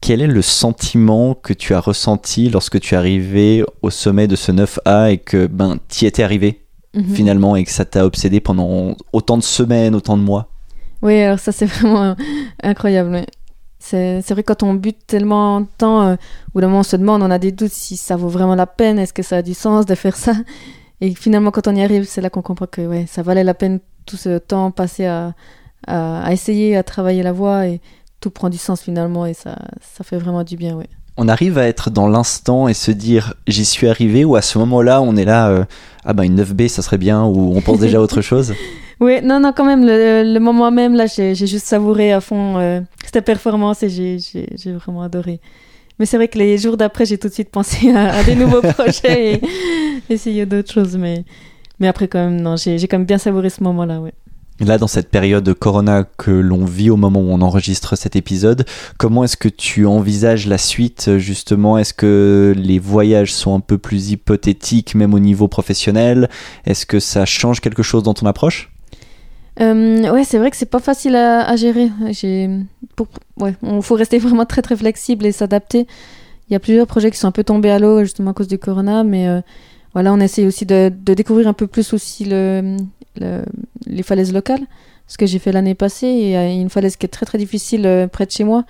Quel 0.00 0.22
est 0.22 0.26
le 0.26 0.40
sentiment 0.40 1.34
que 1.34 1.52
tu 1.52 1.74
as 1.74 1.80
ressenti 1.80 2.48
lorsque 2.48 2.80
tu 2.80 2.94
es 2.94 2.96
arrivé 2.96 3.64
au 3.82 3.90
sommet 3.90 4.28
de 4.28 4.36
ce 4.36 4.50
9A 4.50 5.12
et 5.12 5.18
que 5.18 5.46
ben 5.46 5.78
y 6.00 6.06
étais 6.06 6.22
arrivé? 6.22 6.59
Mhm. 6.94 7.14
finalement 7.14 7.54
et 7.56 7.64
que 7.64 7.70
ça 7.70 7.84
t'a 7.84 8.04
obsédé 8.04 8.40
pendant 8.40 8.96
autant 9.12 9.36
de 9.36 9.42
semaines, 9.42 9.94
autant 9.94 10.16
de 10.16 10.22
mois 10.22 10.48
Oui, 11.02 11.20
alors 11.20 11.38
ça 11.38 11.52
c'est 11.52 11.66
vraiment 11.76 12.02
euh, 12.02 12.14
incroyable. 12.62 13.24
C'est 13.78 14.20
c'est 14.22 14.34
vrai 14.34 14.42
quand 14.42 14.62
on 14.62 14.74
bute 14.74 15.06
tellement 15.06 15.60
de 15.62 15.66
temps, 15.78 16.02
euh, 16.02 16.16
au 16.54 16.60
moment 16.60 16.80
on 16.80 16.82
se 16.82 16.96
demande, 16.96 17.22
on 17.22 17.30
a 17.30 17.38
des 17.38 17.52
doutes 17.52 17.72
si 17.72 17.96
ça 17.96 18.16
vaut 18.16 18.28
vraiment 18.28 18.54
la 18.54 18.66
peine, 18.66 18.98
est-ce 18.98 19.12
que 19.14 19.22
ça 19.22 19.38
a 19.38 19.42
du 19.42 19.54
sens 19.54 19.86
de 19.86 19.94
faire 19.94 20.16
ça? 20.16 20.34
Et 21.00 21.14
finalement 21.14 21.50
quand 21.50 21.66
on 21.68 21.74
y 21.76 21.82
arrive, 21.82 22.04
c'est 22.04 22.20
là 22.20 22.28
qu'on 22.30 22.42
comprend 22.42 22.66
que 22.66 22.82
ouais, 22.86 23.06
ça 23.06 23.22
valait 23.22 23.44
la 23.44 23.54
peine 23.54 23.80
tout 24.06 24.16
ce 24.16 24.38
temps 24.38 24.70
passé 24.70 25.06
à, 25.06 25.34
à, 25.86 26.22
à 26.24 26.32
essayer, 26.32 26.76
à 26.76 26.82
travailler 26.82 27.22
la 27.22 27.32
voie 27.32 27.66
et 27.68 27.80
tout 28.20 28.30
prend 28.30 28.50
du 28.50 28.58
sens 28.58 28.82
finalement 28.82 29.24
et 29.26 29.32
ça, 29.34 29.56
ça 29.80 30.04
fait 30.04 30.18
vraiment 30.18 30.44
du 30.44 30.56
bien. 30.56 30.76
Ouais. 30.76 30.88
On 31.22 31.28
arrive 31.28 31.58
à 31.58 31.66
être 31.66 31.90
dans 31.90 32.08
l'instant 32.08 32.66
et 32.66 32.72
se 32.72 32.90
dire 32.90 33.34
j'y 33.46 33.66
suis 33.66 33.86
arrivé 33.88 34.24
ou 34.24 34.36
à 34.36 34.42
ce 34.42 34.56
moment-là 34.58 35.02
on 35.02 35.16
est 35.16 35.26
là 35.26 35.50
euh, 35.50 35.64
ah 36.06 36.14
ben 36.14 36.22
une 36.24 36.40
9B 36.40 36.68
ça 36.68 36.80
serait 36.80 36.96
bien 36.96 37.24
ou 37.24 37.52
on 37.54 37.60
pense 37.60 37.78
déjà 37.78 37.98
à 37.98 38.00
autre 38.00 38.22
chose? 38.30 38.54
Oui, 39.00 39.20
non, 39.22 39.38
non, 39.40 39.52
quand 39.56 39.64
même, 39.64 39.82
le, 39.84 40.22
le 40.34 40.40
moment 40.40 40.70
même, 40.70 40.94
là, 40.94 41.06
j'ai 41.06 41.34
juste 41.34 41.66
savouré 41.66 42.12
à 42.12 42.20
fond 42.20 42.58
euh, 42.58 42.80
cette 43.10 43.24
performance 43.24 43.82
et 43.82 43.88
j'ai- 43.88 44.72
vraiment 44.72 45.00
adoré. 45.02 45.40
Mais 45.98 46.04
c'est 46.04 46.18
vrai 46.18 46.28
que 46.28 46.36
les 46.38 46.58
jours 46.58 46.76
d'après, 46.76 47.06
j'ai 47.06 47.16
tout 47.16 47.28
de 47.28 47.32
suite 47.32 47.50
pensé 47.50 47.90
à, 47.94 48.12
à 48.16 48.22
des 48.24 48.34
nouveaux 48.34 48.60
projets 48.74 49.34
et 49.34 49.40
essayer 50.10 50.44
d'autres 50.44 50.70
choses. 50.72 50.98
Mais, 50.98 51.24
mais 51.78 51.88
après, 51.88 52.08
quand 52.08 52.18
même, 52.18 52.42
non, 52.42 52.56
j'ai 52.56 52.76
j'ai 52.78 52.88
quand 52.88 52.98
même 52.98 53.06
bien 53.06 53.16
savouré 53.16 53.48
ce 53.48 53.62
moment-là, 53.64 54.00
ouais. 54.00 54.12
Là, 54.60 54.76
dans 54.76 54.86
cette 54.86 55.08
période 55.08 55.42
de 55.42 55.54
Corona 55.54 56.04
que 56.18 56.30
l'on 56.30 56.66
vit 56.66 56.90
au 56.90 56.96
moment 56.96 57.20
où 57.20 57.30
on 57.30 57.40
enregistre 57.40 57.96
cet 57.96 58.14
épisode, 58.14 58.66
comment 58.98 59.24
est-ce 59.24 59.38
que 59.38 59.48
tu 59.48 59.86
envisages 59.86 60.46
la 60.46 60.58
suite 60.58 61.16
justement? 61.16 61.78
Est-ce 61.78 61.94
que 61.94 62.54
les 62.56 62.78
voyages 62.78 63.32
sont 63.32 63.54
un 63.54 63.60
peu 63.60 63.78
plus 63.78 64.10
hypothétiques, 64.10 64.94
même 64.94 65.14
au 65.14 65.18
niveau 65.18 65.48
professionnel? 65.48 66.28
Est-ce 66.66 66.84
que 66.84 67.00
ça 67.00 67.24
change 67.24 67.60
quelque 67.60 67.82
chose 67.82 68.02
dans 68.02 68.12
ton 68.12 68.26
approche? 68.26 68.70
Euh, 69.62 70.10
ouais, 70.10 70.24
c'est 70.24 70.38
vrai 70.38 70.50
que 70.50 70.56
c'est 70.58 70.66
pas 70.66 70.78
facile 70.78 71.16
à, 71.16 71.56
gérer. 71.56 71.90
Pour, 72.96 73.08
ouais, 73.38 73.54
on 73.62 73.80
faut 73.80 73.94
rester 73.94 74.18
vraiment 74.20 74.44
très 74.44 74.60
très 74.60 74.76
flexible 74.76 75.24
et 75.24 75.32
s'adapter. 75.32 75.86
Il 76.48 76.52
y 76.52 76.56
a 76.56 76.60
plusieurs 76.60 76.86
projets 76.86 77.10
qui 77.10 77.16
sont 77.16 77.28
un 77.28 77.32
peu 77.32 77.44
tombés 77.44 77.70
à 77.70 77.78
l'eau 77.78 78.00
justement 78.00 78.32
à 78.32 78.34
cause 78.34 78.48
du 78.48 78.58
corona, 78.58 79.04
mais 79.04 79.26
euh, 79.26 79.40
voilà, 79.94 80.12
on 80.12 80.20
essaye 80.20 80.46
aussi 80.46 80.66
de, 80.66 80.92
découvrir 81.06 81.48
un 81.48 81.54
peu 81.54 81.66
plus 81.66 81.94
aussi 81.94 82.26
le- 82.26 82.76
les 83.90 84.02
falaises 84.02 84.32
locales, 84.32 84.62
ce 85.06 85.18
que 85.18 85.26
j'ai 85.26 85.38
fait 85.38 85.52
l'année 85.52 85.74
passée. 85.74 86.08
Il 86.08 86.30
y 86.30 86.36
a 86.36 86.46
une 86.48 86.70
falaise 86.70 86.96
qui 86.96 87.06
est 87.06 87.10
très 87.10 87.26
très 87.26 87.38
difficile 87.38 87.86
euh, 87.86 88.06
près 88.06 88.26
de 88.26 88.30
chez 88.30 88.44
moi. 88.44 88.62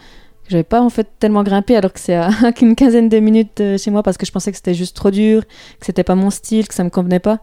que 0.44 0.50
J'avais 0.50 0.64
pas 0.64 0.80
en 0.80 0.90
fait 0.90 1.06
tellement 1.18 1.42
grimpé 1.42 1.76
alors 1.76 1.92
que 1.92 2.00
c'est 2.00 2.14
à 2.14 2.30
qu'une 2.56 2.74
quinzaine 2.74 3.08
de 3.08 3.18
minutes 3.18 3.58
de 3.58 3.76
chez 3.76 3.90
moi 3.90 4.02
parce 4.02 4.16
que 4.16 4.26
je 4.26 4.32
pensais 4.32 4.50
que 4.50 4.56
c'était 4.56 4.74
juste 4.74 4.96
trop 4.96 5.10
dur, 5.10 5.46
que 5.46 5.86
c'était 5.86 6.04
pas 6.04 6.14
mon 6.14 6.30
style, 6.30 6.66
que 6.66 6.74
ça 6.74 6.84
me 6.84 6.90
convenait 6.90 7.20
pas. 7.20 7.38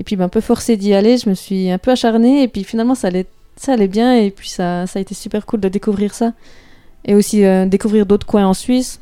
Et 0.00 0.04
puis, 0.04 0.16
ben, 0.16 0.24
un 0.24 0.28
peu 0.28 0.40
forcée 0.40 0.76
d'y 0.76 0.94
aller, 0.94 1.18
je 1.18 1.28
me 1.28 1.34
suis 1.34 1.70
un 1.70 1.78
peu 1.78 1.90
acharnée. 1.90 2.42
Et 2.42 2.48
puis, 2.48 2.64
finalement, 2.64 2.94
ça 2.94 3.08
allait, 3.08 3.26
ça 3.56 3.72
allait 3.72 3.88
bien. 3.88 4.14
Et 4.16 4.30
puis, 4.30 4.48
ça, 4.48 4.86
ça 4.86 4.98
a 4.98 5.02
été 5.02 5.14
super 5.14 5.44
cool 5.46 5.60
de 5.60 5.68
découvrir 5.68 6.14
ça. 6.14 6.32
Et 7.04 7.14
aussi 7.14 7.44
euh, 7.44 7.66
découvrir 7.66 8.06
d'autres 8.06 8.26
coins 8.26 8.46
en 8.46 8.54
Suisse. 8.54 9.00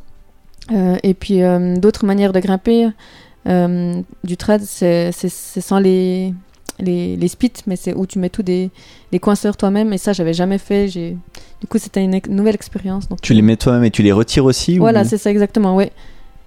Euh, 0.73 0.97
et 1.03 1.15
puis, 1.15 1.43
euh, 1.43 1.77
d'autres 1.77 2.07
manières 2.07 2.33
de 2.33 2.41
grimper. 2.41 2.89
Euh, 3.47 4.03
du 4.25 4.37
trad, 4.37 4.63
c'est 4.63 5.13
sans 5.13 5.79
les, 5.79 6.35
les, 6.81 7.17
les 7.17 7.29
spits, 7.29 7.53
mais 7.67 7.77
c'est 7.77 7.95
où 7.95 8.07
tu 8.07 8.19
mets 8.19 8.29
tous 8.31 8.43
des, 8.43 8.71
les 9.13 9.19
coinceurs 9.19 9.57
toi-même. 9.57 9.93
Et 9.93 9.99
ça, 9.99 10.13
j'avais 10.13 10.35
jamais 10.35 10.59
fait. 10.59 10.89
J'ai- 10.89 11.17
Du 11.61 11.67
coup, 11.67 11.79
c'était 11.79 12.03
une 12.05 12.21
nouvelle 12.29 12.55
expérience. 12.55 13.09
Donc, 13.09 13.21
Tu 13.23 13.33
les 13.35 13.43
mets 13.43 13.57
toi-même 13.57 13.85
et 13.85 13.91
tu 13.91 14.03
les 14.03 14.13
retires 14.13 14.45
aussi 14.45 14.79
ou- 14.79 14.83
voilà, 14.83 15.05
c'est 15.05 15.19
ça 15.19 15.31
exactement, 15.31 15.75
ouais. 15.75 15.91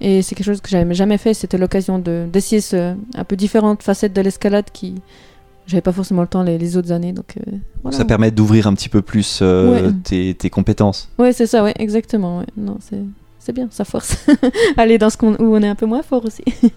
Et 0.01 0.21
c'est 0.21 0.33
quelque 0.35 0.45
chose 0.45 0.61
que 0.61 0.69
j'avais 0.69 0.93
jamais 0.93 1.17
fait. 1.17 1.33
C'était 1.33 1.57
l'occasion 1.57 1.99
de 1.99 2.25
d'essayer 2.31 2.61
ce, 2.61 2.95
un 3.15 3.23
peu 3.25 3.35
différentes 3.35 3.83
facettes 3.83 4.13
de 4.13 4.21
l'escalade 4.21 4.65
qui 4.71 4.95
j'avais 5.67 5.81
pas 5.81 5.91
forcément 5.91 6.21
le 6.21 6.27
temps 6.27 6.41
les, 6.41 6.57
les 6.57 6.77
autres 6.77 6.91
années. 6.93 7.11
Donc 7.11 7.35
euh, 7.37 7.51
voilà. 7.83 7.97
Ça 7.97 8.05
permet 8.05 8.31
d'ouvrir 8.31 8.65
un 8.67 8.73
petit 8.75 8.87
peu 8.89 9.01
plus 9.01 9.39
euh, 9.41 9.87
Ouais. 9.89 9.93
tes, 10.03 10.33
tes 10.35 10.49
compétences. 10.49 11.09
Ouais, 11.17 11.33
c'est 11.33 11.47
ça, 11.47 11.63
ouais, 11.63 11.73
exactement. 11.79 12.39
Ouais. 12.39 12.45
Non, 12.55 12.77
c'est 12.79 12.99
c'est 13.39 13.51
bien, 13.53 13.67
ça 13.71 13.83
force. 13.83 14.25
Aller 14.77 14.97
dans 14.99 15.09
ce 15.09 15.17
qu'on 15.17 15.33
où 15.35 15.55
on 15.55 15.61
est 15.61 15.67
un 15.67 15.75
peu 15.75 15.85
moins 15.85 16.03
fort 16.03 16.23
aussi. 16.25 16.43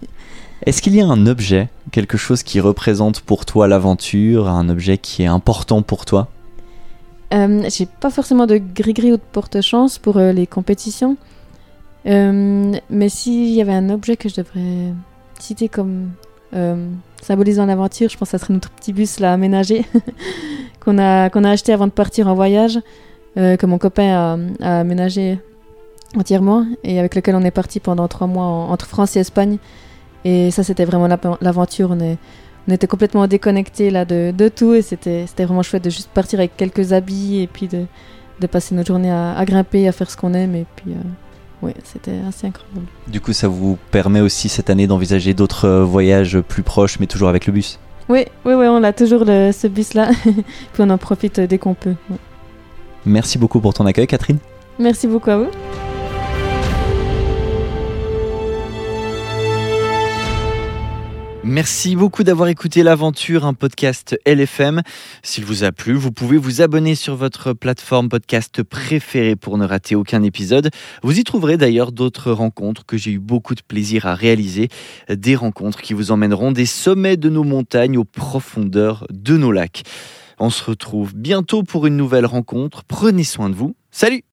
Est-ce 0.65 0.81
qu'il 0.81 0.95
y 0.95 1.01
a 1.01 1.05
un 1.07 1.27
objet, 1.27 1.69
quelque 1.91 2.17
chose 2.17 2.43
qui 2.43 2.59
représente 2.59 3.19
pour 3.21 3.45
toi 3.45 3.67
l'aventure, 3.67 4.47
un 4.47 4.69
objet 4.69 4.97
qui 4.97 5.23
est 5.23 5.27
important 5.27 5.81
pour 5.81 6.05
toi 6.05 6.27
Euh, 7.33 7.63
J'ai 7.69 7.85
pas 7.85 8.09
forcément 8.09 8.45
de 8.47 8.57
gris-gris 8.57 9.11
ou 9.11 9.17
de 9.17 9.21
porte-chance 9.31 9.97
pour 9.99 10.17
euh, 10.17 10.31
les 10.31 10.47
compétitions. 10.47 11.17
Euh, 12.05 12.73
mais 12.89 13.09
s'il 13.09 13.49
y 13.49 13.61
avait 13.61 13.73
un 13.73 13.89
objet 13.89 14.15
que 14.17 14.29
je 14.29 14.35
devrais 14.35 14.93
citer 15.39 15.67
comme 15.69 16.11
euh, 16.53 16.87
symbolisant 17.21 17.65
l'aventure, 17.65 18.09
je 18.09 18.17
pense 18.17 18.29
que 18.31 18.37
ça 18.37 18.43
serait 18.45 18.53
notre 18.53 18.69
petit 18.71 18.93
bus 18.93 19.19
là 19.19 19.33
aménagé 19.33 19.85
qu'on 20.79 20.97
a, 20.97 21.29
qu'on 21.29 21.43
a 21.43 21.49
acheté 21.49 21.73
avant 21.73 21.87
de 21.87 21.91
partir 21.91 22.27
en 22.27 22.35
voyage, 22.35 22.79
que 23.35 23.65
mon 23.65 23.79
copain 23.79 24.37
a, 24.61 24.79
aménagé 24.81 25.39
entièrement 26.15 26.67
et 26.83 26.99
avec 26.99 27.15
lequel 27.15 27.35
on 27.35 27.41
est 27.41 27.49
parti 27.51 27.79
pendant 27.79 28.07
trois 28.07 28.27
mois 28.27 28.45
en- 28.45 28.69
entre 28.69 28.85
France 28.85 29.15
et 29.15 29.19
Espagne. 29.21 29.57
Et 30.25 30.51
ça, 30.51 30.63
c'était 30.63 30.85
vraiment 30.85 31.07
la- 31.07 31.19
l'aventure. 31.41 31.89
On, 31.91 31.99
est- 31.99 32.17
on 32.67 32.71
était 32.73 32.87
complètement 32.87 33.27
déconnectés 33.27 33.89
là 33.89 34.05
de, 34.05 34.31
de 34.35 34.47
tout 34.49 34.73
et 34.73 34.81
c'était 34.81 35.25
vraiment 35.39 35.63
chouette 35.63 35.83
de 35.83 35.89
juste 35.89 36.09
partir 36.13 36.39
avec 36.39 36.55
quelques 36.57 36.93
habits 36.93 37.41
et 37.41 37.47
puis 37.47 37.67
de, 37.67 37.85
de 38.39 38.47
passer 38.47 38.73
nos 38.75 38.83
journées 38.85 39.11
à, 39.11 39.33
à 39.37 39.45
grimper, 39.45 39.87
à 39.87 39.91
faire 39.91 40.09
ce 40.09 40.15
qu'on 40.17 40.33
aime. 40.33 40.55
Et 40.55 40.65
puis, 40.77 40.91
euh, 40.93 41.65
ouais, 41.65 41.73
c'était 41.83 42.19
assez 42.27 42.47
incroyable. 42.47 42.87
Du 43.07 43.19
coup, 43.19 43.33
ça 43.33 43.47
vous 43.49 43.77
permet 43.91 44.21
aussi 44.21 44.47
cette 44.49 44.69
année 44.69 44.87
d'envisager 44.87 45.33
d'autres 45.33 45.65
euh, 45.67 45.83
voyages 45.83 46.39
plus 46.39 46.63
proches, 46.63 46.99
mais 46.99 47.07
toujours 47.07 47.27
avec 47.29 47.45
le 47.47 47.53
bus? 47.53 47.79
Oui, 48.09 48.25
oui, 48.45 48.53
oui, 48.53 48.65
on 48.69 48.83
a 48.83 48.93
toujours 48.93 49.25
le- 49.25 49.51
ce 49.51 49.67
bus-là. 49.67 50.09
puis 50.23 50.79
on 50.79 50.89
en 50.89 50.97
profite 50.97 51.39
dès 51.41 51.57
qu'on 51.57 51.73
peut. 51.73 51.95
ouais. 52.09 52.17
Merci 53.05 53.37
beaucoup 53.37 53.59
pour 53.59 53.73
ton 53.73 53.85
accueil, 53.85 54.07
Catherine. 54.07 54.37
Merci 54.79 55.07
beaucoup 55.07 55.29
à 55.31 55.37
vous. 55.37 55.92
Merci 61.45 61.97
beaucoup 61.97 62.23
d'avoir 62.23 62.47
écouté 62.47 62.83
l'aventure, 62.83 63.45
un 63.45 63.53
podcast 63.53 64.17
LFM. 64.25 64.81
S'il 65.23 65.43
vous 65.43 65.65
a 65.65 65.73
plu, 65.73 65.93
vous 65.93 66.13
pouvez 66.13 66.37
vous 66.37 66.61
abonner 66.61 66.95
sur 66.95 67.17
votre 67.17 67.51
plateforme 67.51 68.07
podcast 68.07 68.63
préférée 68.63 69.35
pour 69.35 69.57
ne 69.57 69.65
rater 69.65 69.93
aucun 69.95 70.23
épisode. 70.23 70.69
Vous 71.03 71.19
y 71.19 71.25
trouverez 71.25 71.57
d'ailleurs 71.57 71.91
d'autres 71.91 72.31
rencontres 72.31 72.85
que 72.85 72.95
j'ai 72.95 73.11
eu 73.11 73.19
beaucoup 73.19 73.55
de 73.55 73.61
plaisir 73.61 74.05
à 74.05 74.15
réaliser, 74.15 74.69
des 75.09 75.35
rencontres 75.35 75.81
qui 75.81 75.93
vous 75.93 76.11
emmèneront 76.11 76.53
des 76.53 76.65
sommets 76.65 77.17
de 77.17 77.29
nos 77.29 77.43
montagnes 77.43 77.97
aux 77.97 78.05
profondeurs 78.05 79.05
de 79.11 79.35
nos 79.35 79.51
lacs. 79.51 79.83
On 80.39 80.49
se 80.49 80.63
retrouve 80.63 81.13
bientôt 81.13 81.63
pour 81.63 81.87
une 81.87 81.97
nouvelle 81.97 82.25
rencontre. 82.25 82.85
Prenez 82.85 83.25
soin 83.25 83.49
de 83.49 83.55
vous. 83.55 83.75
Salut 83.91 84.23